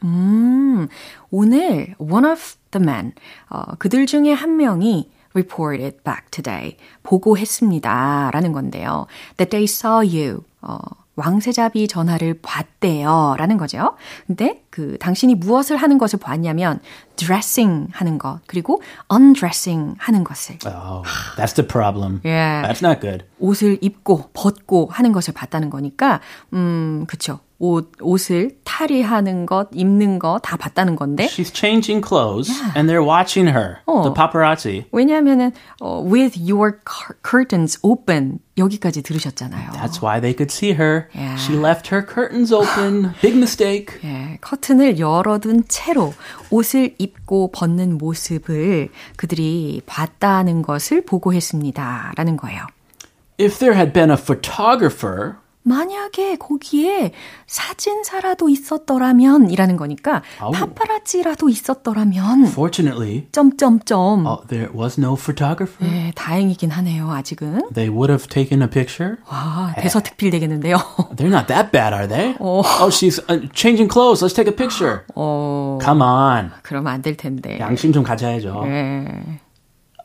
오늘 1.31 1.95
one 1.99 2.25
of 2.25 2.57
the 2.71 2.83
men, 2.83 3.13
어, 3.51 3.77
그들 3.79 4.07
중에 4.07 4.33
한 4.33 4.57
명이 4.57 5.11
reported 5.35 6.03
back 6.03 6.31
today, 6.31 6.77
보고했습니다. 7.03 8.31
라는 8.33 8.53
건데요. 8.53 9.07
That 9.37 9.51
they 9.51 9.65
saw 9.65 10.01
you, 10.01 10.45
어, 10.63 10.79
왕세자비 11.16 11.88
전화를 11.88 12.40
봤대요. 12.42 13.36
라는 13.38 13.58
거죠. 13.58 13.96
근데 14.26 14.64
그 14.70 14.98
당신이 15.00 15.36
무엇을 15.36 15.78
하는 15.78 15.98
것을 15.98 16.20
봤냐면 16.20 16.80
dressing 17.16 17.90
하는 17.92 18.18
것, 18.18 18.40
그리고 18.48 18.82
undressing 19.12 19.96
하는 20.00 20.24
것을 20.24 20.58
Oh, 20.66 21.04
that's 21.38 21.54
the 21.54 21.68
problem. 21.68 22.22
Yeah. 22.26 22.68
That's 22.68 22.84
not 22.84 23.00
good. 23.00 23.26
옷을 23.40 23.78
입고 23.82 24.32
벗고 24.34 24.90
하는 24.92 25.12
것을 25.12 25.34
봤다는 25.34 25.70
거니까 25.70 26.20
음 26.54 27.06
그쵸 27.08 27.40
옷 27.60 27.92
옷을 28.02 28.58
탈의하는 28.64 29.46
것 29.46 29.70
입는 29.74 30.20
거 30.20 30.40
다 30.44 30.58
봤다는 30.58 30.96
건데 30.96 31.26
She's 31.28 31.54
changing 31.54 32.06
clothes 32.06 32.52
and 32.76 32.90
they're 32.90 33.06
watching 33.06 33.48
her. 33.56 33.78
The 33.86 34.14
paparazzi. 34.14 34.86
왜냐하면은 34.92 35.52
어, 35.80 36.04
with 36.04 36.38
your 36.38 36.80
cur- 36.84 37.16
curtains 37.24 37.78
open 37.84 38.40
여기까지 38.58 39.02
들으셨잖아요. 39.02 39.72
That's 39.72 40.02
why 40.02 40.20
they 40.20 40.34
could 40.36 40.52
see 40.52 40.74
her. 40.74 41.08
Yeah. 41.16 41.38
She 41.38 41.56
left 41.58 41.88
her 41.94 42.04
curtains 42.06 42.52
open. 42.54 43.14
Big 43.22 43.36
mistake. 43.38 44.00
예, 44.04 44.38
커튼을 44.42 45.00
열어둔 45.00 45.64
채로 45.68 46.14
옷을 46.50 46.96
입고 46.98 47.52
벗는 47.52 47.98
모습을 47.98 48.90
그들이 49.16 49.82
봤다는 49.86 50.62
것을 50.64 51.06
보고했습니다. 51.06 52.14
라는 52.18 52.36
거예요. 52.38 52.66
If 53.40 53.58
there 53.60 53.74
had 53.76 53.94
been 53.94 54.12
a 54.12 54.18
photographer, 54.18 55.38
만약에 55.64 56.36
거기에 56.38 57.14
사진사라도 57.48 58.50
있었더라면 58.50 59.50
이라는 59.50 59.78
거니까 59.78 60.22
아우. 60.40 60.52
파파라치라도 60.52 61.48
있었더라면 61.50 62.46
fortunately, 62.48 63.28
점점점 63.32 64.26
oh, 64.28 64.46
there 64.48 64.70
was 64.76 65.00
no 65.00 65.16
photographer. 65.16 65.88
네, 65.90 66.12
다행이긴 66.16 66.70
하네요 66.72 67.10
아직은 67.12 67.70
They 67.74 67.90
would 67.90 68.12
have 68.12 68.28
taken 68.28 68.62
a 68.62 68.70
picture. 68.70 69.18
와 69.32 69.74
대서특필 69.78 70.32
되겠는데요 70.32 70.78
They're 71.16 71.32
not 71.34 71.48
that 71.48 71.72
bad, 71.72 71.94
are 71.94 72.08
they? 72.08 72.36
Oh, 72.40 72.90
she's 72.90 73.20
uh, 73.30 73.48
changing 73.54 73.88
clothes. 73.90 74.22
Let's 74.22 74.36
take 74.36 74.48
a 74.52 74.56
picture. 74.56 75.06
어 75.16 75.80
Come 75.82 76.02
on. 76.04 76.52
그러면 76.62 76.94
안될 76.94 77.16
텐데 77.18 77.58
양심 77.60 77.94
좀 77.94 78.04
가져야죠. 78.04 78.64
예. 78.68 79.40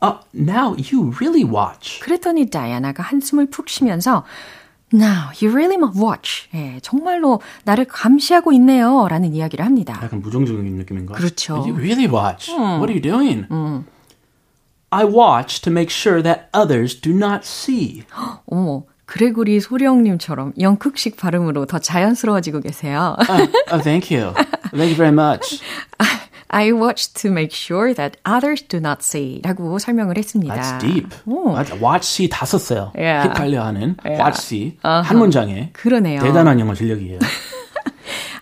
Uh, 0.01 0.15
now 0.33 0.73
you 0.77 1.11
really 1.19 1.43
watch. 1.43 1.99
그랬더니 1.99 2.49
다이아나가 2.49 3.03
한숨을 3.03 3.49
푹 3.49 3.67
쉬면서 3.67 4.23
Now 4.93 5.29
you 5.41 5.51
really 5.53 5.75
must 5.75 5.99
watch. 5.99 6.49
예, 6.55 6.79
정말로 6.81 7.41
나를 7.63 7.85
감시하고 7.85 8.51
있네요. 8.53 9.07
라는 9.07 9.33
이야기를 9.33 9.63
합니다. 9.63 9.99
약간 10.03 10.21
부정적인 10.21 10.65
느낌인가? 10.77 11.13
그렇죠. 11.15 11.57
You 11.57 11.75
really 11.75 12.07
watch. 12.07 12.51
What 12.51 12.91
are 12.91 12.93
you 12.93 13.01
doing? 13.01 13.45
I 14.91 15.05
watch 15.05 15.61
to 15.61 15.71
make 15.71 15.91
sure 15.91 16.23
that 16.23 16.49
others 16.53 16.99
do 16.99 17.11
not 17.11 17.41
see. 17.43 18.03
어머, 18.47 18.83
그레고리 19.05 19.59
소령님처럼 19.59 20.53
영국식 20.59 21.17
발음으로 21.17 21.65
더 21.65 21.77
자연스러워지고 21.79 22.61
계세요. 22.61 23.15
Uh, 23.29 23.47
oh, 23.71 23.83
thank 23.83 24.09
you. 24.09 24.33
Thank 24.71 24.89
you 24.89 24.95
very 24.95 25.13
much. 25.13 25.61
I 26.51 26.71
watch 26.71 27.13
to 27.21 27.29
make 27.29 27.51
sure 27.53 27.93
that 27.93 28.17
others 28.25 28.63
do 28.67 28.77
not 28.79 29.03
see 29.03 29.39
라고 29.43 29.77
설명을 29.77 30.17
했습니다. 30.17 30.55
That's 30.55 30.79
deep. 30.81 31.09
오. 31.27 31.53
watch 31.81 32.05
see 32.07 32.27
다 32.29 32.45
썼어요. 32.45 32.91
Yeah. 32.95 33.29
헷갈려 33.29 33.63
하는 33.65 33.95
Yeah. 34.03 34.17
watch 34.23 34.39
see 34.41 34.77
한 34.81 35.17
문장에 35.17 35.69
그러네요. 35.73 36.21
대단한 36.21 36.59
영어 36.59 36.73
실력이에요. 36.73 37.19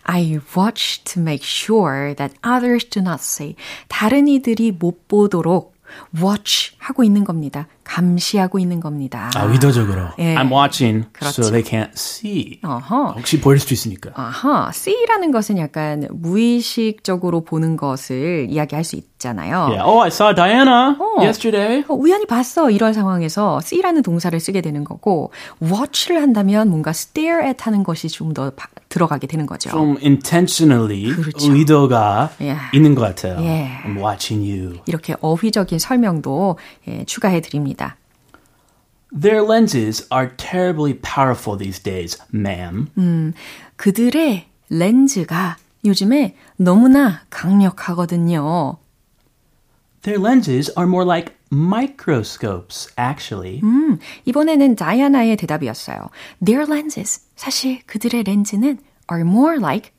I 0.05 0.39
watch 0.55 1.03
to 1.03 1.21
make 1.21 1.43
sure 1.43 2.15
that 2.15 2.33
others 2.41 2.85
do 2.89 3.01
not 3.01 3.19
see. 3.21 3.55
다른 3.89 4.29
이들이 4.29 4.71
못 4.71 5.07
보도록 5.09 5.75
watch 6.17 6.76
하고 6.87 7.03
있는 7.03 7.25
겁니다. 7.25 7.67
감시하고 7.83 8.59
있는 8.59 8.79
겁니다. 8.79 9.29
아, 9.35 9.43
의도적으로. 9.43 10.07
예. 10.19 10.35
I'm 10.35 10.49
watching 10.51 11.05
그렇죠. 11.11 11.41
so 11.43 11.51
they 11.51 11.63
can't 11.63 11.91
see. 11.95 12.59
어허. 12.63 13.13
혹시 13.17 13.41
보일 13.41 13.59
수도 13.59 13.73
있으니까. 13.73 14.11
아하. 14.15 14.69
see라는 14.73 15.31
것은 15.31 15.57
약간 15.57 16.07
무의식적으로 16.11 17.41
보는 17.41 17.75
것을 17.75 18.47
이야기할 18.49 18.83
수 18.85 18.95
있잖아요. 18.95 19.63
Yeah. 19.67 19.83
Oh, 19.85 20.01
I 20.01 20.07
saw 20.07 20.33
Diana 20.33 20.95
어, 20.97 21.21
yesterday. 21.21 21.83
어, 21.89 21.93
우연히 21.93 22.25
봤어. 22.25 22.69
이런 22.71 22.93
상황에서 22.93 23.59
see라는 23.61 24.01
동사를 24.03 24.37
쓰게 24.39 24.61
되는 24.61 24.83
거고 24.85 25.31
watch를 25.61 26.21
한다면 26.21 26.69
뭔가 26.69 26.91
stare 26.91 27.45
at 27.45 27.57
하는 27.63 27.83
것이 27.83 28.07
좀 28.07 28.33
더 28.33 28.51
들어가게 28.89 29.25
되는 29.27 29.45
거죠. 29.45 29.69
좀 29.69 29.97
intentionally 30.03 31.13
그렇죠. 31.13 31.51
의도가 31.53 32.29
yeah. 32.39 32.59
있는 32.73 32.95
것 32.95 33.01
같아요. 33.01 33.37
Yeah. 33.39 33.83
I'm 33.85 33.97
watching 33.97 34.43
you. 34.47 34.79
이렇게 34.85 35.15
어휘적인 35.21 35.79
설명도 35.79 36.57
예, 36.87 37.05
추가해 37.05 37.41
드립니다. 37.41 37.97
Their 39.11 39.41
lenses 39.41 40.05
are 40.11 40.35
terribly 40.35 40.93
powerful 40.93 41.57
these 41.57 41.81
days, 41.81 42.17
ma'am. 42.33 42.89
음, 42.97 43.33
그들의 43.77 44.47
렌즈가 44.69 45.57
요즘에 45.85 46.35
너무나 46.57 47.21
강력하거든요. 47.29 48.77
Their 50.01 50.21
lenses 50.21 50.71
are 50.77 50.87
more 50.87 51.05
like 51.05 51.35
microscopes, 51.51 52.93
actually. 52.97 53.61
음, 53.63 53.99
이번에는 54.25 54.75
다이아나의 54.75 55.37
대답이었어요. 55.37 56.09
Their 56.43 56.69
lenses, 56.71 57.21
사실 57.35 57.81
그들의 57.85 58.23
렌즈는 58.23 58.79
are 59.11 59.21
more 59.21 59.57
like, 59.57 59.91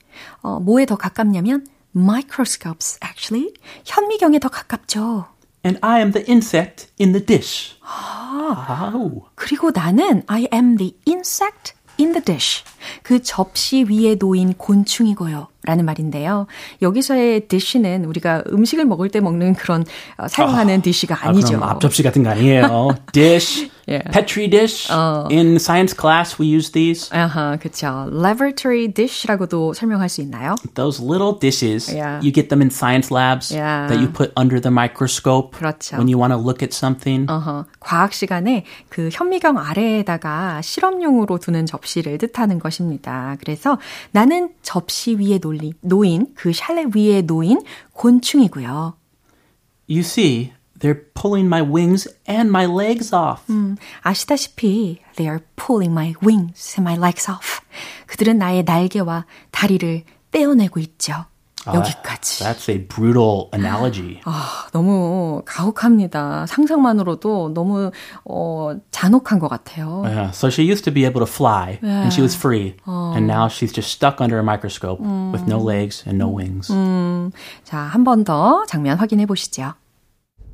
어, 0.43 0.61
뭐에 0.61 0.85
더 0.85 0.97
가깝냐면 0.97 1.67
microscopes, 1.97 2.99
actually. 3.03 3.55
현미경에 3.85 4.39
더 4.39 4.49
가깝죠. 4.49 5.27
And 5.69 5.79
I 5.83 6.01
am 6.01 6.13
the 6.13 6.25
insect 6.25 6.87
in 6.99 7.13
the 7.13 7.23
dish. 7.23 7.77
아, 7.83 8.95
그리고 9.35 9.71
나는 9.71 10.23
I 10.27 10.49
am 10.51 10.79
the 10.79 10.97
insect 11.07 11.75
in 12.01 12.13
the 12.13 12.25
dish. 12.25 12.65
그 13.03 13.23
접시 13.23 13.85
위에 13.85 14.15
놓인 14.15 14.55
곤충이고요. 14.55 15.49
라는 15.65 15.85
말인데요. 15.85 16.47
여기서의 16.81 17.49
dish는 17.49 18.05
우리가 18.05 18.45
음식을 18.51 18.85
먹을 18.85 19.11
때 19.11 19.21
먹는 19.21 19.55
그런 19.55 19.85
어, 20.17 20.29
사용하는 20.29 20.79
아, 20.79 20.83
dish가 20.83 21.27
아니죠. 21.29 21.59
아, 21.63 21.73
앞접시 21.73 22.03
같은 22.03 22.23
거 22.23 22.31
아니에요. 22.31 22.97
dish, 23.13 23.69
yeah. 23.89 24.09
petri 24.13 24.49
dish. 24.49 24.91
어. 24.93 25.27
In 25.31 25.57
science 25.57 25.95
class 25.99 26.41
we 26.41 26.55
use 26.55 26.71
these. 26.71 27.11
아하, 27.11 27.57
그렇죠. 27.57 28.09
laboratory 28.13 28.87
dish라고도 28.93 29.75
설명할 29.75 30.09
수 30.09 30.21
있나요? 30.23 30.55
Those 30.75 31.03
little 31.03 31.37
dishes, 31.39 31.93
yeah. 31.93 32.21
you 32.23 32.33
get 32.33 32.49
them 32.49 32.63
in 32.63 32.71
science 32.71 33.11
labs 33.13 33.53
yeah. 33.53 33.89
that 33.89 33.99
you 34.01 34.09
put 34.09 34.33
under 34.39 34.61
the 34.61 34.73
microscope 34.73 35.59
그렇죠. 35.59 35.97
when 35.97 36.07
you 36.07 36.17
want 36.17 36.33
to 36.33 36.39
look 36.39 36.63
at 36.63 36.73
something. 36.73 37.27
어허, 37.29 37.67
과학 37.81 38.13
시간에 38.13 38.65
그 38.89 39.11
현미경 39.13 39.59
아래에다가 39.59 40.63
실험용으로 40.63 41.39
두는 41.39 41.67
접시를 41.67 42.17
뜻하는 42.19 42.61
것입니다. 42.61 43.37
그래서 43.41 43.79
나는 44.13 44.51
접시 44.63 45.17
위에 45.19 45.39
놓 45.49 45.59
논리, 45.59 45.73
놓인, 45.81 46.35
그 46.35 46.53
샬레 46.53 46.87
위에 46.95 47.23
놓인 47.23 47.63
곤충이고요. 47.93 48.97
You 49.89 50.01
see, 50.01 50.53
they're 50.79 51.03
pulling 51.15 51.47
my 51.47 51.63
wings 51.63 52.09
and 52.29 52.51
my 52.51 52.67
legs 52.67 53.15
off. 53.15 53.51
음, 53.51 53.77
아시다시피 54.03 54.99
they 55.17 55.29
are 55.29 55.41
pulling 55.57 55.93
my 55.93 56.15
wings 56.23 56.77
and 56.79 56.83
my 56.83 56.97
legs 56.97 57.31
off. 57.31 57.61
그들은 58.07 58.39
나의 58.39 58.65
날개와 58.65 59.27
다리를 59.51 60.05
떼어내고 60.31 60.81
있죠. 60.81 61.25
여기까지. 61.68 62.44
That's 62.44 62.68
a 62.70 62.78
brutal 62.78 63.50
analogy. 63.54 64.20
아, 64.26 64.68
너무 64.74 65.42
가혹합니다. 65.46 66.46
상상만으로도 66.46 67.54
너무 67.54 67.92
어, 68.26 68.76
잔혹한 68.92 69.40
것 69.40 69.48
같아요. 69.48 70.04
Yeah, 70.04 70.32
so 70.32 70.50
she 70.50 70.64
used 70.64 70.84
to 70.84 70.92
be 70.92 71.06
able 71.06 71.22
to 71.22 71.26
fly 71.26 71.80
yeah. 71.82 72.04
and 72.04 72.12
she 72.12 72.22
was 72.22 72.36
free. 72.36 72.76
어. 72.86 73.14
And 73.16 73.28
now 73.28 73.48
she's 73.48 73.72
just 73.72 73.92
stuck 73.92 74.20
under 74.20 74.38
a 74.40 74.44
microscope 74.44 75.00
음. 75.00 75.32
with 75.32 75.48
no 75.48 75.58
legs 75.58 76.04
and 76.06 76.18
no 76.18 76.28
wings. 76.28 76.68
음. 76.70 77.32
자, 77.64 77.78
한 77.78 78.04
번 78.04 78.26
더 78.26 78.66
장면 78.68 78.98
확인해 78.98 79.26
보시죠. 79.26 79.74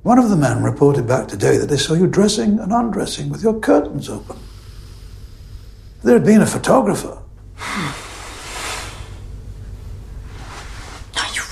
One 0.03 0.19
of 0.19 0.29
the 0.29 0.37
men 0.37 0.61
reported 0.63 1.07
back 1.07 1.27
today 1.27 1.57
that 1.57 1.67
they 1.67 1.77
saw 1.77 1.93
you 1.95 2.05
dressing 2.07 2.59
and 2.61 2.71
undressing 2.71 3.31
with 3.31 3.41
your 3.43 3.59
curtains 3.59 4.07
open. 4.07 4.37
There 6.03 6.13
had 6.13 6.23
been 6.23 6.41
a 6.41 6.47
photographer. 6.47 7.17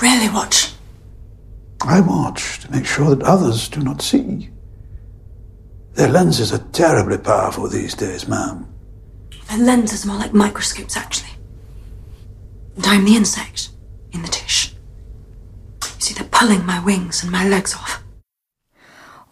really 0.03 0.29
watch? 0.29 0.73
I 1.81 2.01
watch 2.01 2.61
to 2.61 2.71
make 2.71 2.87
sure 2.87 3.15
that 3.15 3.25
others 3.25 3.69
do 3.69 3.81
not 3.81 4.03
see. 4.03 4.51
Their 5.95 6.09
lenses 6.09 6.53
are 6.53 6.67
terribly 6.73 7.19
powerful 7.19 7.69
these 7.69 7.95
days, 7.95 8.27
ma'am. 8.29 8.67
Their 9.49 9.59
lenses 9.59 10.05
are 10.05 10.09
more 10.09 10.19
like 10.19 10.33
microscopes, 10.33 10.97
actually. 10.97 11.31
And 12.77 12.87
I'm 12.87 13.05
the 13.05 13.17
insect 13.17 13.71
in 14.12 14.23
the 14.23 14.29
dish. 14.29 14.75
You 15.83 16.01
see, 16.01 16.15
they're 16.15 16.29
pulling 16.29 16.65
my 16.65 16.83
wings 16.83 17.23
and 17.23 17.31
my 17.31 17.49
legs 17.49 17.75
off. 17.75 18.02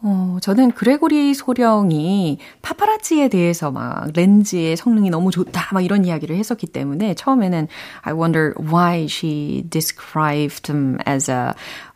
어, 0.02 0.38
저는 0.40 0.70
그레고리 0.72 1.34
소령이 1.34 2.38
파파라치에 2.62 3.28
대해서 3.28 3.70
막 3.70 4.08
렌즈의 4.14 4.76
성능이 4.76 5.10
너무 5.10 5.30
좋다 5.30 5.74
막 5.74 5.82
이런 5.82 6.06
이야기를 6.06 6.36
했었기 6.36 6.68
때문에 6.68 7.14
처음에는 7.14 7.68
I 8.02 8.14
wonder 8.14 8.54
why 8.58 9.04
she 9.04 9.62
described 9.68 10.62
them 10.62 10.96
as 11.06 11.30
a 11.30 11.52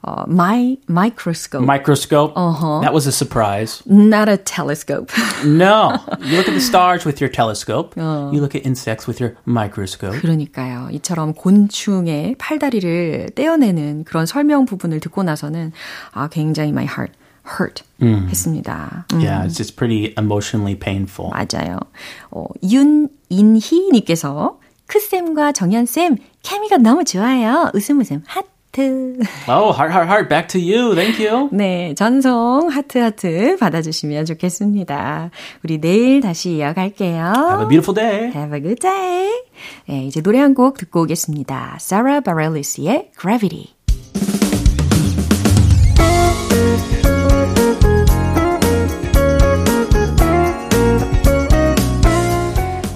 uh, 0.06 0.24
my 0.28 0.76
microscope. 0.86 1.64
Microscope. 1.64 2.32
Uh-huh. 2.36 2.80
That 2.82 2.92
was 2.92 3.06
a 3.06 3.12
surprise. 3.12 3.82
Not 3.86 4.28
a 4.28 4.36
telescope. 4.36 5.10
no. 5.46 5.96
You 6.20 6.36
look 6.36 6.48
at 6.48 6.54
the 6.54 6.60
stars 6.60 7.06
with 7.06 7.22
your 7.22 7.32
telescope. 7.32 7.94
어. 7.96 8.30
You 8.32 8.40
look 8.40 8.54
at 8.54 8.66
insects 8.66 9.06
with 9.08 9.18
your 9.18 9.36
microscope. 9.46 10.20
그러니까요. 10.20 10.88
이처럼 10.92 11.32
곤충의 11.32 12.36
팔다리를 12.38 13.30
떼어내는 13.34 14.04
그런 14.04 14.26
설명 14.26 14.66
부분을 14.66 15.00
듣고 15.00 15.22
나서는 15.22 15.72
아 16.12 16.28
굉장히 16.28 16.68
my 16.68 16.84
heart 16.84 17.12
hurt 17.44 17.82
음. 18.02 18.26
했습니다. 18.28 19.06
음. 19.12 19.18
Yeah, 19.20 19.44
it's 19.44 19.56
just 19.56 19.76
pretty 19.76 20.14
emotionally 20.18 20.74
painful. 20.74 21.30
맞아요. 21.30 21.78
어, 22.30 22.46
윤인희님께서 22.62 24.58
크쌤과 24.86 25.52
정연쌤 25.52 26.16
케미가 26.42 26.78
너무 26.78 27.04
좋아요. 27.04 27.70
웃음 27.74 28.00
웃음 28.00 28.22
하트. 28.26 28.48
Oh, 29.48 29.70
heart, 29.72 29.92
heart, 29.92 30.08
heart. 30.08 30.28
Back 30.28 30.48
to 30.48 30.58
you. 30.60 30.96
Thank 30.96 31.20
you. 31.24 31.48
네, 31.52 31.94
전송 31.94 32.70
하트 32.70 32.98
하트 32.98 33.56
받아주시면 33.60 34.24
좋겠습니다. 34.26 35.30
우리 35.62 35.78
내일 35.80 36.20
다시 36.20 36.56
이어갈게요. 36.56 37.22
Have 37.24 37.62
a 37.62 37.68
beautiful 37.68 37.94
day. 37.94 38.32
Have 38.34 38.52
a 38.52 38.60
good 38.60 38.80
day. 38.80 39.30
네, 39.88 40.06
이제 40.06 40.20
노래 40.22 40.40
한 40.40 40.54
곡 40.54 40.76
듣고 40.76 41.02
오겠습니다. 41.02 41.76
Sarah 41.80 42.20
Bareilles,의 42.20 43.12
Gravity. 43.16 43.74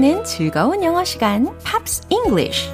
함께하는 0.00 0.24
즐거운 0.24 0.82
영어 0.82 1.04
시간, 1.04 1.44
Pops 1.58 2.06
English. 2.10 2.70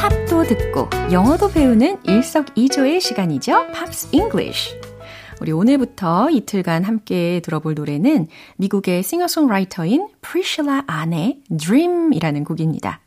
팝도 0.00 0.42
듣고 0.44 0.88
영어도 1.10 1.48
배우는 1.48 1.98
일석이조의 2.04 3.00
시간이죠, 3.00 3.66
Pops 3.72 4.08
English. 4.12 4.78
우리 5.40 5.52
오늘부터 5.52 6.30
이틀간 6.30 6.84
함께 6.84 7.40
들어볼 7.40 7.74
노래는 7.74 8.26
미국의 8.58 9.02
싱어송라이터인 9.02 10.08
프리실라 10.20 10.84
안의 10.86 11.40
Dream이라는 11.58 12.44
곡입니다. 12.44 13.00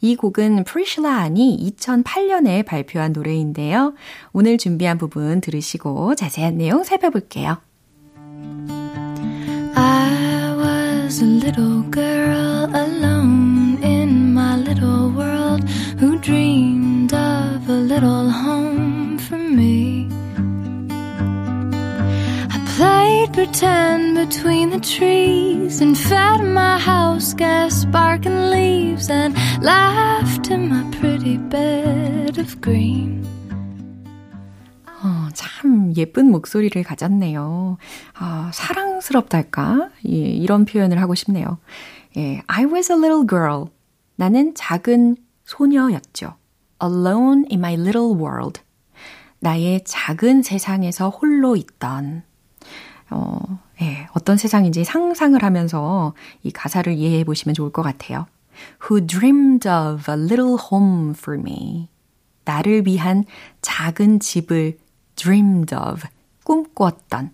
이 0.00 0.16
곡은 0.16 0.64
프리실라 0.64 1.16
안이 1.16 1.72
2008년에 1.78 2.64
발표한 2.64 3.12
노래인데요. 3.12 3.94
오늘 4.32 4.58
준비한 4.58 4.98
부분 4.98 5.40
들으시고 5.40 6.14
자세한 6.14 6.58
내용 6.58 6.84
살펴볼게요. 6.84 7.58
I 9.74 10.54
was 10.56 11.22
a 11.22 11.26
little 11.26 11.82
girl 11.90 12.74
alone 12.74 13.78
in 13.82 14.32
my 14.32 14.56
little 14.56 15.12
world 15.14 15.64
who 16.00 16.20
dreamed 16.20 16.78
little 17.88 18.30
home 18.30 18.67
played 23.28 23.32
pretend 23.32 24.14
between 24.14 24.70
the 24.70 24.80
trees 24.80 25.80
and 25.80 25.96
fed 25.96 26.42
my 26.42 26.78
house 26.78 27.34
gas 27.34 27.82
sparking 27.82 28.50
leaves 28.50 29.10
and 29.10 29.34
laughed 29.62 30.50
in 30.50 30.68
my 30.68 30.84
pretty 30.98 31.36
bed 31.48 32.38
of 32.38 32.60
green. 32.60 33.26
어, 34.86 35.28
참 35.32 35.92
예쁜 35.96 36.30
목소리를 36.30 36.82
가졌네요. 36.82 37.78
아, 38.14 38.50
사랑스럽달까? 38.52 39.90
예, 40.08 40.12
이런 40.12 40.64
표현을 40.64 41.00
하고 41.00 41.14
싶네요. 41.14 41.58
예, 42.16 42.42
I 42.46 42.64
was 42.64 42.90
a 42.90 42.98
little 42.98 43.26
girl. 43.26 43.66
나는 44.16 44.54
작은 44.54 45.16
소녀였죠. 45.44 46.34
Alone 46.82 47.44
in 47.50 47.60
my 47.60 47.74
little 47.74 48.14
world. 48.14 48.60
나의 49.40 49.82
작은 49.84 50.42
세상에서 50.42 51.10
홀로 51.10 51.54
있던, 51.54 52.24
어, 53.10 53.60
예, 53.80 54.08
어떤 54.12 54.36
세상인지 54.36 54.84
상상을 54.84 55.42
하면서 55.42 56.14
이 56.42 56.50
가사를 56.50 56.92
이해해 56.92 57.24
보시면 57.24 57.54
좋을 57.54 57.70
것 57.72 57.82
같아요. 57.82 58.26
Who 58.84 59.06
dreamed 59.06 59.68
of 59.68 60.10
a 60.10 60.18
little 60.18 60.56
home 60.70 61.10
for 61.16 61.38
me. 61.38 61.88
나를 62.44 62.86
위한 62.86 63.24
작은 63.62 64.20
집을 64.20 64.78
dreamed 65.16 65.74
of, 65.74 66.06
꿈꿨던 66.44 67.30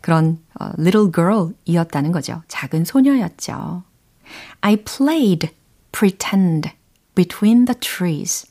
그런 0.00 0.38
uh, 0.60 0.72
little 0.78 1.10
girl이었다는 1.12 2.12
거죠. 2.12 2.42
작은 2.48 2.84
소녀였죠. 2.84 3.82
I 4.62 4.76
played 4.76 5.50
pretend 5.92 6.70
between 7.14 7.66
the 7.66 7.78
trees. 7.78 8.46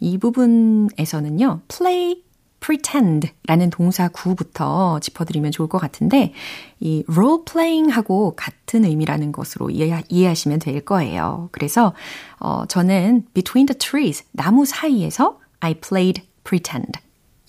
이 0.00 0.18
부분에서는요, 0.18 1.62
play, 1.68 2.22
pretend 2.62 3.30
라는 3.46 3.70
동사 3.70 4.08
구부터 4.08 5.00
짚어드리면 5.00 5.50
좋을 5.52 5.68
것 5.68 5.78
같은데, 5.78 6.32
이 6.80 7.04
role 7.08 7.44
playing 7.44 7.90
하고 7.90 8.34
같은 8.36 8.84
의미라는 8.84 9.32
것으로 9.32 9.70
이해, 9.70 10.02
이해 10.08 10.28
하시면 10.28 10.60
될 10.60 10.80
거예요. 10.84 11.48
그래서, 11.52 11.92
어, 12.38 12.64
저는 12.66 13.26
between 13.34 13.66
the 13.66 13.76
trees, 13.76 14.24
나무 14.32 14.64
사이에서 14.64 15.38
I 15.60 15.74
played 15.74 16.22
pretend. 16.44 17.00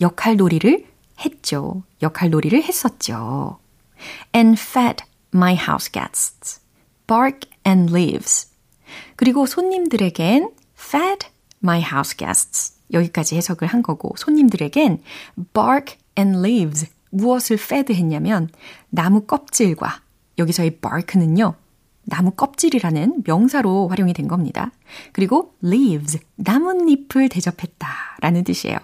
역할 0.02 0.36
놀이를 0.36 0.86
했죠. 1.24 1.84
역할 2.02 2.30
놀이를 2.30 2.64
했었죠. 2.64 3.60
And 4.36 4.60
fed 4.60 5.04
my 5.34 5.54
house 5.54 5.92
guests. 5.92 6.64
bark 7.08 7.50
and 7.66 7.94
leaves. 7.94 8.48
그리고 9.16 9.46
손님들에겐 9.46 10.52
fed 10.78 11.28
my 11.64 11.80
house 11.80 12.16
guests. 12.18 12.73
여기까지 12.92 13.36
해석을 13.36 13.68
한 13.68 13.82
거고 13.82 14.14
손님들에겐 14.18 15.02
bark 15.54 15.98
and 16.18 16.40
leaves 16.40 16.88
무엇을 17.12 17.56
fed 17.60 17.94
했냐면 17.94 18.50
나무 18.90 19.22
껍질과 19.22 20.02
여기서의 20.38 20.80
bark는요. 20.80 21.56
나무 22.06 22.32
껍질이라는 22.32 23.24
명사로 23.26 23.88
활용이 23.88 24.14
된 24.14 24.28
겁니다. 24.28 24.72
그리고 25.14 25.54
leaves 25.64 26.20
나뭇잎을 26.36 27.30
대접했다 27.30 27.88
라는 28.20 28.44
뜻이에요. 28.44 28.78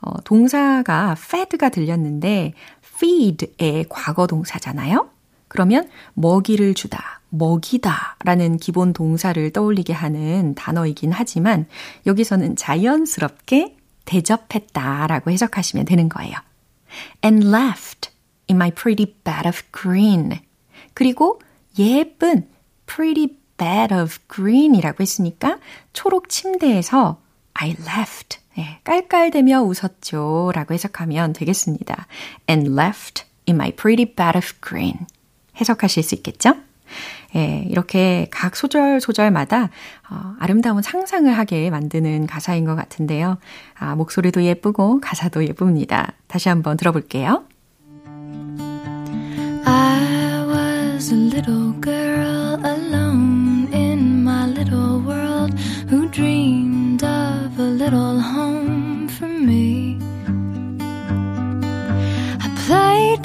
어, 0.00 0.20
동사가 0.22 1.14
fed가 1.18 1.68
들렸는데 1.68 2.54
feed의 2.96 3.86
과거 3.88 4.26
동사잖아요. 4.26 5.08
그러면 5.48 5.88
먹이를 6.14 6.74
주다, 6.74 7.19
먹이다 7.30 8.16
라는 8.24 8.58
기본 8.58 8.92
동사를 8.92 9.50
떠올리게 9.52 9.92
하는 9.92 10.54
단어이긴 10.54 11.12
하지만 11.12 11.66
여기서는 12.06 12.56
자연스럽게 12.56 13.76
대접했다 14.04 15.06
라고 15.06 15.30
해석하시면 15.30 15.86
되는 15.86 16.08
거예요. 16.08 16.34
And 17.24 17.46
left 17.46 18.10
in 18.48 18.56
my 18.56 18.70
pretty 18.70 19.14
bed 19.24 19.48
of 19.48 19.62
green. 19.72 20.40
그리고 20.94 21.40
예쁜 21.78 22.48
pretty 22.86 23.28
bed 23.56 23.94
of 23.94 24.18
green 24.32 24.74
이라고 24.74 25.02
했으니까 25.02 25.58
초록 25.92 26.28
침대에서 26.28 27.20
I 27.54 27.70
left. 27.70 28.38
네, 28.56 28.80
깔깔대며 28.84 29.62
웃었죠. 29.62 30.50
라고 30.54 30.74
해석하면 30.74 31.32
되겠습니다. 31.32 32.06
And 32.48 32.72
left 32.72 33.24
in 33.48 33.56
my 33.56 33.70
pretty 33.70 34.14
bed 34.14 34.36
of 34.36 34.54
green. 34.60 35.06
해석하실 35.60 36.02
수 36.02 36.14
있겠죠? 36.16 36.54
예, 37.36 37.64
이렇게 37.68 38.26
각 38.30 38.56
소절 38.56 39.00
소절마다 39.00 39.70
어, 40.10 40.34
아름다운 40.38 40.82
상상을 40.82 41.30
하게 41.36 41.70
만드는 41.70 42.26
가사인 42.26 42.64
것 42.64 42.74
같은데요. 42.74 43.38
아, 43.78 43.94
목소리도 43.94 44.42
예쁘고 44.42 45.00
가사도 45.00 45.44
예쁩니다. 45.44 46.12
다시 46.26 46.48
한번 46.48 46.76
들어볼게요. 46.76 47.44
I 49.64 50.44
was 50.46 51.12
a 51.12 51.16
little 51.16 51.72
girl 51.80 52.58
alone 52.64 53.29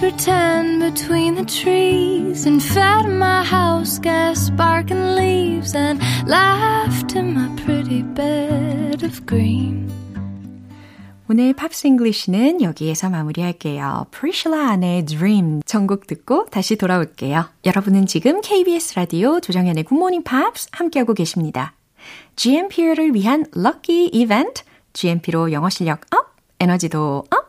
pretend 0.05 0.81
between 0.81 1.33
the 1.33 1.45
trees 1.45 2.45
and 2.45 2.61
fed 2.61 3.09
my 3.09 3.43
house 3.43 3.97
guests 3.99 4.37
bark 4.37 4.82
and 4.82 5.15
leaves 5.15 5.75
and 5.75 5.99
laughed 6.27 7.17
in 7.17 7.33
my 7.33 7.49
pretty 7.55 8.03
bed 8.13 9.03
of 9.03 9.25
green. 9.25 9.89
오늘 11.27 11.53
Pops 11.53 11.87
English는 11.87 12.61
여기에서 12.61 13.09
마무리할게요. 13.09 14.05
프리실라 14.11 14.69
안의 14.69 15.05
Dream 15.05 15.61
전곡 15.65 16.05
듣고 16.05 16.45
다시 16.51 16.75
돌아올게요. 16.75 17.49
여러분은 17.65 18.05
지금 18.05 18.41
KBS 18.41 18.93
라디오 18.93 19.39
조정현의 19.39 19.85
굿모닝 19.85 20.23
팝스 20.23 20.67
함께하고 20.71 21.15
계십니다. 21.15 21.73
GMP를 22.35 23.15
위한 23.15 23.47
lucky 23.55 24.09
이벤트, 24.13 24.61
GMP로 24.93 25.51
영어 25.51 25.69
실력 25.69 26.01
up, 26.13 26.35
에너지도 26.59 27.23
up, 27.31 27.44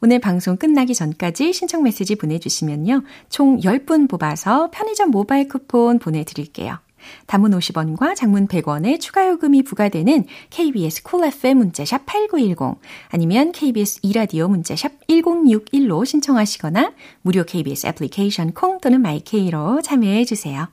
오늘 0.00 0.18
방송 0.18 0.56
끝나기 0.56 0.94
전까지 0.94 1.52
신청 1.52 1.82
메시지 1.82 2.16
보내주시면요. 2.16 3.02
총 3.28 3.58
10분 3.58 4.08
뽑아서 4.08 4.70
편의점 4.70 5.10
모바일 5.10 5.48
쿠폰 5.48 5.98
보내드릴게요. 5.98 6.78
단문 7.26 7.50
50원과 7.50 8.14
장문 8.16 8.48
100원의 8.48 9.00
추가 9.00 9.28
요금이 9.28 9.62
부과되는 9.62 10.24
KBS 10.50 11.02
쿨 11.02 11.20
cool 11.20 11.32
FM 11.32 11.58
문자샵 11.58 12.06
8910 12.06 12.80
아니면 13.08 13.52
KBS 13.52 14.00
이라디오 14.02 14.48
문자샵 14.48 15.06
1061로 15.08 16.04
신청하시거나 16.04 16.92
무료 17.22 17.44
KBS 17.44 17.86
애플리케이션 17.86 18.52
콩 18.52 18.80
또는 18.80 19.00
마이케이로 19.00 19.82
참여해 19.82 20.24
주세요. 20.24 20.68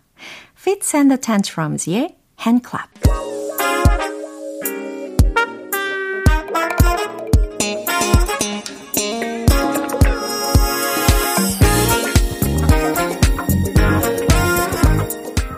Fitz 0.59 0.95
and 0.95 1.09
the 1.09 1.19
Tantrums의 1.21 2.15
Hand 2.39 2.67
Clap 2.67 3.44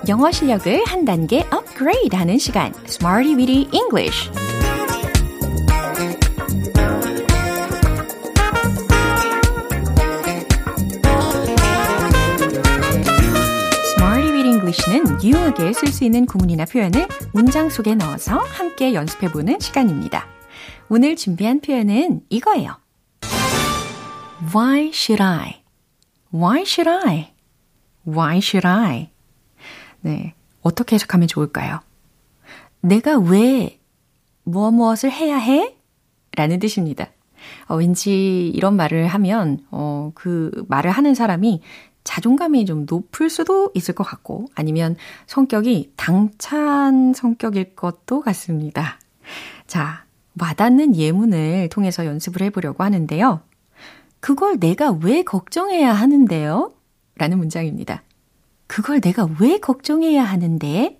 영어 0.08 0.32
실력을 0.32 0.84
한 0.86 1.04
단계 1.04 1.42
업그레이드 1.52 2.16
하는 2.16 2.38
시간 2.38 2.74
Smarty 2.86 3.36
Weedy 3.36 3.70
English 3.74 4.30
English는 14.68 15.24
유용하게 15.24 15.74
쓸 15.74 15.88
수 15.90 16.04
있는 16.04 16.26
구문이나 16.26 16.66
표현을 16.66 17.08
문장 17.34 17.70
속에 17.70 17.96
넣어서 17.96 18.38
함께 18.38 18.94
연습해 18.94 19.32
보는 19.32 19.60
시간입니다. 19.60 20.26
오늘 20.90 21.16
준비한 21.16 21.62
표현은 21.62 22.22
이거예요. 22.30 22.78
Why 24.54 24.92
should 24.94 25.22
I? 25.22 25.64
Why 26.34 26.62
should 26.62 26.90
I? 26.90 27.34
Why 28.06 28.38
should 28.38 28.68
I? 28.68 29.17
네. 30.02 30.34
어떻게 30.62 30.96
해석하면 30.96 31.28
좋을까요? 31.28 31.80
내가 32.82 33.18
왜 33.18 33.80
무엇 34.44 34.72
무엇을 34.72 35.12
해야 35.12 35.38
해? 35.38 35.76
라는 36.36 36.60
뜻입니다. 36.60 37.08
어, 37.68 37.76
왠지 37.76 38.48
이런 38.48 38.76
말을 38.76 39.08
하면, 39.08 39.66
어, 39.72 40.12
그 40.14 40.52
말을 40.68 40.92
하는 40.92 41.16
사람이 41.16 41.62
자존감이 42.04 42.66
좀 42.66 42.86
높을 42.88 43.30
수도 43.30 43.72
있을 43.74 43.94
것 43.94 44.04
같고, 44.04 44.48
아니면 44.56 44.96
성격이 45.26 45.94
당찬 45.98 47.14
성격일 47.14 47.76
것도 47.76 48.22
같습니다. 48.22 49.00
자, 49.66 50.06
와닿는 50.40 50.96
예문을 50.96 51.70
통해서 51.70 52.06
연습을 52.06 52.44
해보려고 52.44 52.84
하는데요. 52.84 53.42
그걸 54.20 54.60
내가 54.60 54.92
왜 54.92 55.24
걱정해야 55.24 55.92
하는데요? 55.94 56.74
라는 57.16 57.38
문장입니다. 57.40 58.04
그걸 58.68 59.02
내가 59.02 59.28
왜 59.40 59.60
걱정해야 59.60 60.24
하는데? 60.24 61.00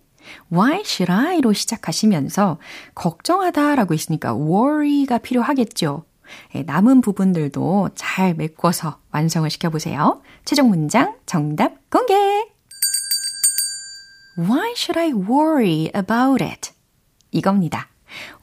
Why 0.52 0.82
should 0.86 1.12
I로 1.12 1.54
시작하시면서 1.54 2.60
걱정하다라고 2.96 3.94
있으니까 3.94 4.36
worry가 4.36 5.20
필요하겠죠. 5.20 6.06
예, 6.56 6.64
남은 6.64 7.02
부분들도 7.02 7.90
잘 7.96 8.34
메꿔서 8.34 9.00
완성을 9.12 9.50
시켜보세요. 9.50 10.22
최종 10.44 10.70
문장 10.70 11.16
정답 11.26 11.90
공개! 11.90 12.14
Why 14.38 14.74
should 14.76 15.00
I 15.00 15.12
worry 15.14 15.92
about 15.96 16.44
it? 16.44 16.72
이겁니다. 17.32 17.88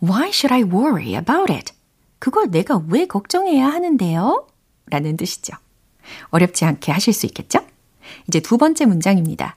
Why 0.02 0.28
should 0.28 0.52
I 0.52 0.62
worry 0.62 1.14
about 1.14 1.52
it? 1.52 1.72
그걸 2.18 2.50
내가 2.50 2.82
왜 2.88 3.06
걱정해야 3.06 3.66
하는데요? 3.66 4.46
라는 4.87 5.16
뜻이죠. 5.16 5.54
어렵지 6.30 6.64
않게 6.64 6.90
하실 6.90 7.12
수 7.12 7.26
있겠죠? 7.26 7.60
이제 8.28 8.40
두 8.40 8.58
번째 8.58 8.87
문장입니다. 8.87 9.56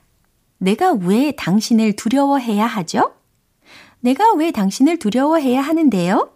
내가 0.58 0.92
왜 0.92 1.32
당신을 1.32 1.94
두려워해야 1.94 2.66
하죠? 2.66 3.14
내가 4.00 4.34
왜 4.34 4.50
당신을 4.50 4.98
두려워해야 4.98 5.60
하는데요? 5.60 6.30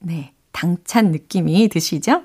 네. 0.00 0.34
당찬 0.54 1.10
느낌이 1.10 1.68
드시죠? 1.68 2.22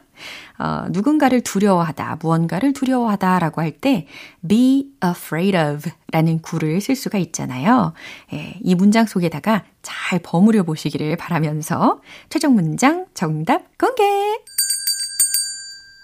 어, 0.60 0.86
누군가를 0.92 1.42
두려워하다, 1.42 2.20
무언가를 2.22 2.74
두려워하다 2.74 3.40
라고 3.40 3.62
할 3.62 3.72
때 3.72 4.06
be 4.48 4.92
afraid 5.04 5.58
of 5.58 5.90
라는 6.12 6.40
구를 6.40 6.80
쓸 6.80 6.96
수가 6.96 7.18
있잖아요. 7.18 7.94
예, 8.34 8.56
이 8.62 8.76
문장 8.76 9.08
속에다가 9.08 9.64
잘 9.82 10.20
버무려 10.22 10.62
보시기를 10.64 11.18
바라면서 11.18 12.02
최종 12.30 12.54
문장 12.54 13.08
정답 13.16 13.78
공개! 13.80 14.04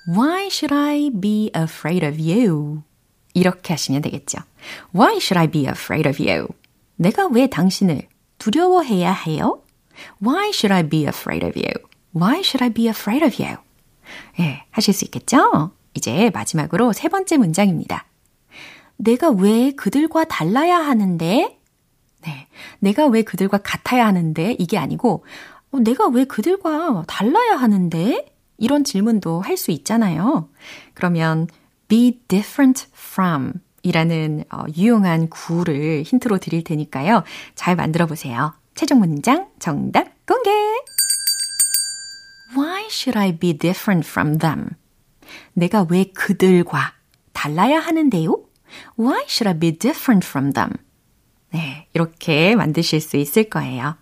Why 0.08 0.48
should 0.48 0.74
I 0.74 1.12
be 1.12 1.52
afraid 1.56 2.04
of 2.06 2.18
you? 2.20 2.82
이렇게 3.36 3.74
하시면 3.74 4.02
되겠죠. 4.02 4.40
Why 4.96 5.18
should 5.18 5.38
I 5.38 5.48
be 5.48 5.68
afraid 5.68 6.10
of 6.10 6.18
you? 6.28 6.48
내가 6.96 7.28
왜 7.28 7.48
당신을 7.48 8.08
두려워해야 8.40 9.12
해요? 9.14 9.62
Why 10.26 10.50
should 10.50 10.74
I 10.74 10.90
be 10.90 11.02
afraid 11.04 11.46
of 11.46 11.60
you? 11.60 11.72
Why 12.16 12.40
should 12.40 12.64
I 12.64 12.70
be 12.72 12.88
afraid 12.88 13.24
of 13.24 13.42
you? 13.44 13.58
예, 14.40 14.64
하실 14.72 14.94
수 14.94 15.06
있겠죠? 15.06 15.72
이제 15.94 16.32
마지막으로 16.34 16.94
세 16.94 17.10
번째 17.10 17.38
문장입니다. 17.38 18.06
내가 18.98 19.30
왜 19.30 19.72
그들과 19.72 20.24
달라야 20.26 20.78
하는데? 20.78 21.60
네. 22.26 22.48
내가 22.80 23.06
왜 23.08 23.22
그들과 23.22 23.58
같아야 23.60 24.08
하는데? 24.08 24.56
이게 24.58 24.78
아니고, 24.78 25.26
어, 25.72 25.80
내가 25.80 26.08
왜 26.08 26.24
그들과 26.26 27.04
달라야 27.08 27.56
하는데? 27.58 28.34
이런 28.58 28.86
질문도 28.86 29.42
할 29.42 29.58
수 29.58 29.72
있잖아요. 29.72 30.50
그러면 30.94 31.48
be 31.88 32.20
different 32.28 32.88
from 32.94 33.54
이라는 33.84 34.46
어, 34.52 34.66
유용한 34.76 35.30
구를 35.30 36.04
힌트로 36.04 36.40
드릴 36.40 36.64
테니까요. 36.64 37.24
잘 37.54 37.76
만들어 37.76 38.08
보세요. 38.08 38.54
최종 38.74 39.00
문장 39.00 39.48
정답 39.60 40.08
공개! 40.26 40.50
Why 42.58 42.86
should 42.90 43.18
I 43.18 43.38
be 43.38 43.58
different 43.58 44.08
from 44.08 44.40
them? 44.40 44.70
내가 45.54 45.86
왜 45.90 46.06
그들과 46.06 46.94
달라야 47.34 47.80
하는데요? 47.80 48.44
Why 49.00 49.24
should 49.28 49.48
I 49.48 49.60
be 49.60 49.78
different 49.78 50.28
from 50.28 50.52
them? 50.54 50.72
네, 51.52 51.88
이렇게 51.94 52.56
만드실 52.56 53.02
수 53.02 53.18
있을 53.18 53.50
거예요. 53.50 53.98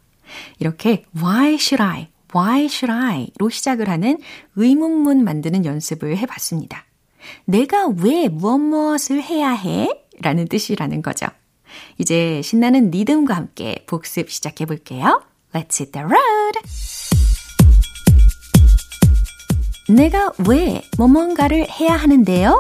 이렇게 0.60 1.04
Why 1.15 1.56
should 1.56 1.82
I? 1.82 2.08
Why 2.34 2.65
should 2.65 2.91
I?로 2.91 3.50
시작을 3.50 3.89
하는 3.89 4.17
의문문 4.56 5.24
만드는 5.24 5.65
연습을 5.65 6.17
해봤습니다. 6.17 6.86
내가 7.45 7.88
왜 7.88 8.27
무엇 8.27 8.57
무엇을 8.59 9.21
해야 9.21 9.51
해? 9.51 9.89
라는 10.21 10.47
뜻이라는 10.47 11.01
거죠. 11.01 11.27
이제 11.97 12.41
신나는 12.43 12.91
리듬과 12.91 13.33
함께 13.36 13.83
복습 13.88 14.29
시작해 14.29 14.65
볼게요. 14.65 15.23
Let's 15.53 15.79
hit 15.79 15.91
the 15.91 16.05
road! 16.05 16.59
내가 19.89 20.31
왜 20.47 20.81
뭐뭔가를 20.97 21.67
해야 21.69 21.95
하는데요? 21.95 22.59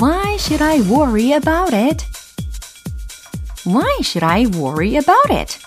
Why 0.00 0.34
should 0.34 0.62
I 0.62 0.80
worry 0.80 1.32
about 1.32 1.74
it? 1.74 2.04
Why 3.66 3.98
should 4.00 4.24
I 4.24 4.46
worry 4.46 4.96
about 4.96 5.32
it? 5.32 5.58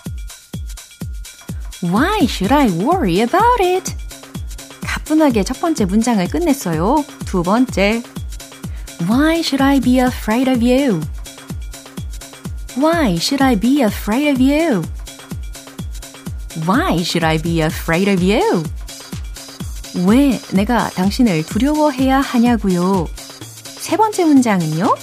Why 1.82 2.26
should 2.26 2.52
I 2.52 2.68
worry 2.68 3.20
about 3.20 3.60
it? 3.60 4.07
가뿐하게 5.08 5.42
첫 5.42 5.60
번째 5.60 5.86
문장을 5.86 6.26
끝냈어요. 6.28 7.04
두 7.24 7.42
번째. 7.42 8.02
Why 9.08 9.38
should 9.38 9.62
I 9.62 9.80
be 9.80 10.00
afraid 10.00 10.50
of 10.50 10.62
you? 10.62 11.00
Why 12.76 13.14
should 13.14 13.42
I 13.42 13.56
be 13.56 13.82
afraid 13.82 14.28
of 14.28 14.42
you? 14.42 14.82
Why 16.66 17.00
should 17.00 17.24
I 17.24 17.38
be 17.38 17.62
afraid 17.62 18.10
of 18.10 18.22
you? 18.22 18.62
왜 20.06 20.38
내가 20.52 20.90
당신을 20.90 21.44
두려워해야 21.46 22.20
하냐고요? 22.20 23.08
세 23.64 23.96
번째 23.96 24.24
문장은요? 24.26 24.94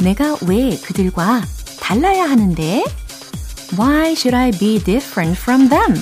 내가 0.00 0.36
왜 0.46 0.76
그들과 0.78 1.42
달라야 1.80 2.24
하는데? 2.24 2.84
Why 3.78 4.12
should 4.12 4.34
I 4.34 4.52
be 4.52 4.82
different 4.82 5.38
from 5.38 5.68
them? 5.68 5.94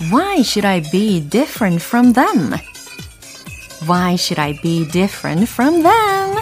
Why 0.00 0.42
should 0.42 0.64
I 0.64 0.80
be 0.92 1.20
different 1.20 1.82
from 1.82 2.12
them? 2.12 2.54
Why 3.86 4.14
should 4.14 4.38
I 4.40 4.58
be 4.62 4.86
different 4.88 5.50
from 5.50 5.82
them? 5.82 6.36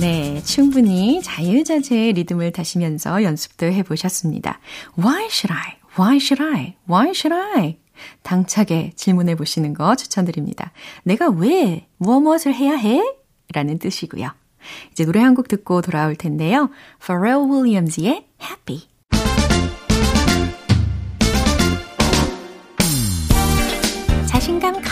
네, 0.00 0.42
충분히 0.44 1.20
자유자재의 1.22 2.12
리듬을 2.14 2.52
타시면서 2.52 3.22
연습도 3.22 3.66
해보셨습니다. 3.66 4.60
Why 4.98 5.26
should 5.26 5.52
I? 5.52 5.76
Why 5.98 6.16
should 6.16 6.42
I? 6.42 6.74
Why 6.88 7.10
should 7.10 7.32
I? 7.34 7.78
당차게 8.22 8.92
질문해 8.96 9.34
보시는 9.36 9.74
거 9.74 9.94
추천드립니다. 9.96 10.72
내가 11.04 11.28
왜 11.30 11.86
무엇 11.96 12.20
무엇을 12.20 12.54
해야 12.54 12.74
해? 12.76 13.02
라는 13.52 13.78
뜻이고요. 13.78 14.30
이제 14.92 15.04
노래 15.04 15.20
한 15.20 15.34
곡 15.34 15.46
듣고 15.48 15.80
돌아올 15.80 16.16
텐데요. 16.16 16.70
Pharrell 17.04 17.48
Williams의 17.48 18.24
Happy. 18.42 18.87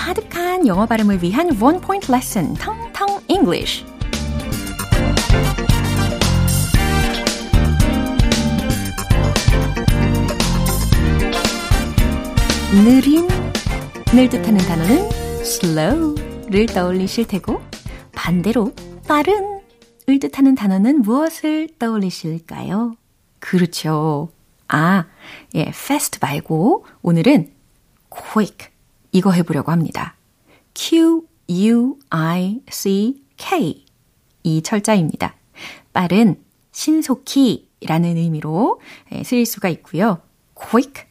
가득한 0.06 0.68
영어 0.68 0.86
발음을 0.86 1.20
위한 1.20 1.60
원 1.60 1.80
포인트 1.80 2.12
레슨, 2.12 2.54
텅텅 2.54 3.20
English. 3.26 3.84
느린을 12.72 14.28
뜻하는 14.30 14.58
단어는 14.58 15.08
slow를 15.40 16.66
떠올리실 16.66 17.26
테고 17.26 17.60
반대로 18.14 18.72
빠른을 19.08 20.20
뜻하는 20.20 20.54
단어는 20.54 21.02
무엇을 21.02 21.70
떠올리실까요? 21.80 22.94
그렇죠. 23.40 24.28
아, 24.68 25.06
예, 25.56 25.62
fast 25.62 26.20
말고 26.22 26.86
오늘은 27.02 27.50
quick 28.08 28.75
이거 29.16 29.32
해보려고 29.32 29.72
합니다. 29.72 30.14
Q, 30.74 31.22
U, 31.48 31.98
I, 32.10 32.60
C, 32.68 33.22
K 33.38 33.82
이 34.42 34.62
철자입니다. 34.62 35.34
빠른, 35.94 36.38
신속히 36.70 37.66
라는 37.80 38.18
의미로 38.18 38.78
쓰일 39.24 39.46
수가 39.46 39.70
있고요. 39.70 40.20
quick, 40.54 41.06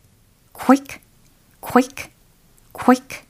quick, 0.54 1.00
quick, 1.60 2.12
quick. 2.74 3.24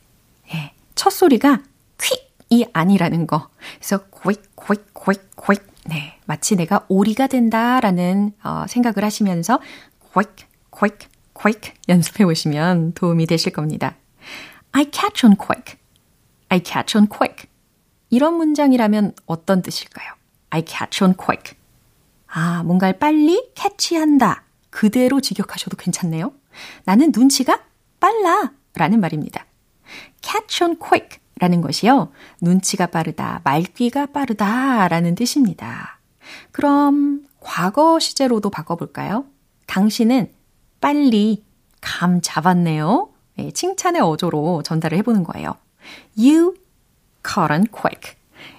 예, 0.54 0.74
첫 0.94 1.10
소리가 1.10 1.64
quick이 1.98 2.70
아니라는 2.74 3.28
거. 3.28 3.48
그래서 3.78 4.00
quick, 4.08 4.44
quick, 4.58 4.94
quick, 4.94 5.30
quick. 5.38 5.66
네, 5.86 6.20
마치 6.26 6.58
내가 6.58 6.86
오리가 6.90 7.28
된다라는 7.28 8.34
어, 8.44 8.66
생각을 8.68 9.06
하시면서 9.06 9.62
quick, 10.12 10.46
quick, 10.70 11.08
quick 11.34 11.74
연습해 11.88 12.26
보시면 12.26 12.92
도움이 12.92 13.26
되실 13.26 13.54
겁니다. 13.54 13.96
I 14.76 14.84
catch 14.92 15.26
on 15.26 15.38
quick. 15.38 15.78
I 16.50 16.62
catch 16.62 16.98
on 16.98 17.08
quick. 17.08 17.48
이런 18.10 18.34
문장이라면 18.34 19.14
어떤 19.26 19.62
뜻일까요? 19.62 20.12
I 20.50 20.66
catch 20.68 21.02
on 21.02 21.16
quick. 21.16 21.58
아, 22.28 22.62
뭔가를 22.64 23.00
빨리 23.00 23.52
캐치한다. 23.56 24.44
그대로 24.70 25.22
직역하셔도 25.22 25.78
괜찮네요. 25.78 26.34
나는 26.84 27.14
눈치가 27.16 27.62
빨라 28.02 28.52
라는 28.74 29.00
말입니다. 29.00 29.46
catch 30.22 30.62
on 30.66 30.78
quick 30.78 31.20
라는 31.40 31.62
것이요. 31.62 32.12
눈치가 32.42 32.88
빠르다, 32.88 33.40
말귀가 33.46 34.08
빠르다 34.08 34.90
라는 34.90 35.16
뜻입니다. 35.16 36.00
그럼 36.52 37.24
과거 37.40 37.98
시제로도 38.00 38.50
바꿔볼까요? 38.50 39.26
당신은 39.68 40.34
빨리 40.82 41.46
감 41.80 42.20
잡았네요. 42.22 43.15
네, 43.36 43.52
칭찬의 43.52 44.02
어조로 44.02 44.64
전달을 44.64 44.98
해보는 45.00 45.24
거예요. 45.24 45.56
You 46.18 46.56
caught 47.26 47.54
on 47.54 47.66
quick. 47.68 48.16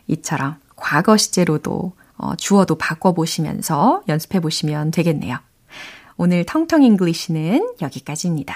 이처럼 0.07 0.57
과거 0.77 1.17
시제로도 1.17 1.93
어, 2.19 2.35
주어도 2.37 2.77
바꿔보시면서 2.77 4.03
연습해보시면 4.09 4.91
되겠네요. 4.91 5.39
오늘 6.17 6.45
텅텅 6.45 6.83
English는 6.83 7.75
여기까지입니다. 7.83 8.55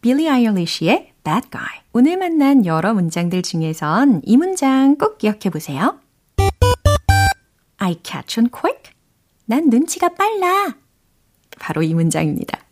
빌리 0.00 0.28
아일리시의 0.28 1.12
Bad 1.24 1.50
Guy. 1.50 1.66
오늘 1.92 2.16
만난 2.16 2.64
여러 2.64 2.94
문장들 2.94 3.42
중에선 3.42 4.22
이 4.24 4.36
문장 4.36 4.96
꼭 4.96 5.18
기억해 5.18 5.50
보세요. 5.50 5.98
I 7.78 7.98
catch 8.02 8.40
on 8.40 8.50
quick. 8.50 8.92
난 9.44 9.68
눈치가 9.68 10.08
빨라. 10.10 10.74
바로 11.58 11.82
이 11.82 11.94
문장입니다. 11.94 12.65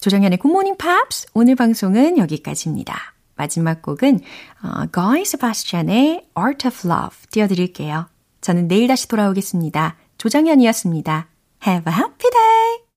조정현의 0.00 0.38
굿모닝 0.38 0.76
팝스 0.78 1.28
오늘 1.34 1.54
방송은 1.56 2.16
여기까지입니다. 2.18 3.14
마지막 3.36 3.82
곡은 3.82 4.20
어, 4.62 4.86
Guy 4.92 5.22
Sebastian의 5.22 6.26
Art 6.34 6.66
of 6.66 6.88
Love 6.88 7.18
띄워드릴게요. 7.30 8.08
저는 8.40 8.68
내일 8.68 8.88
다시 8.88 9.08
돌아오겠습니다. 9.08 9.96
조정현이었습니다. 10.18 11.28
Have 11.66 11.92
a 11.92 11.98
happy 11.98 12.30
day! 12.30 12.80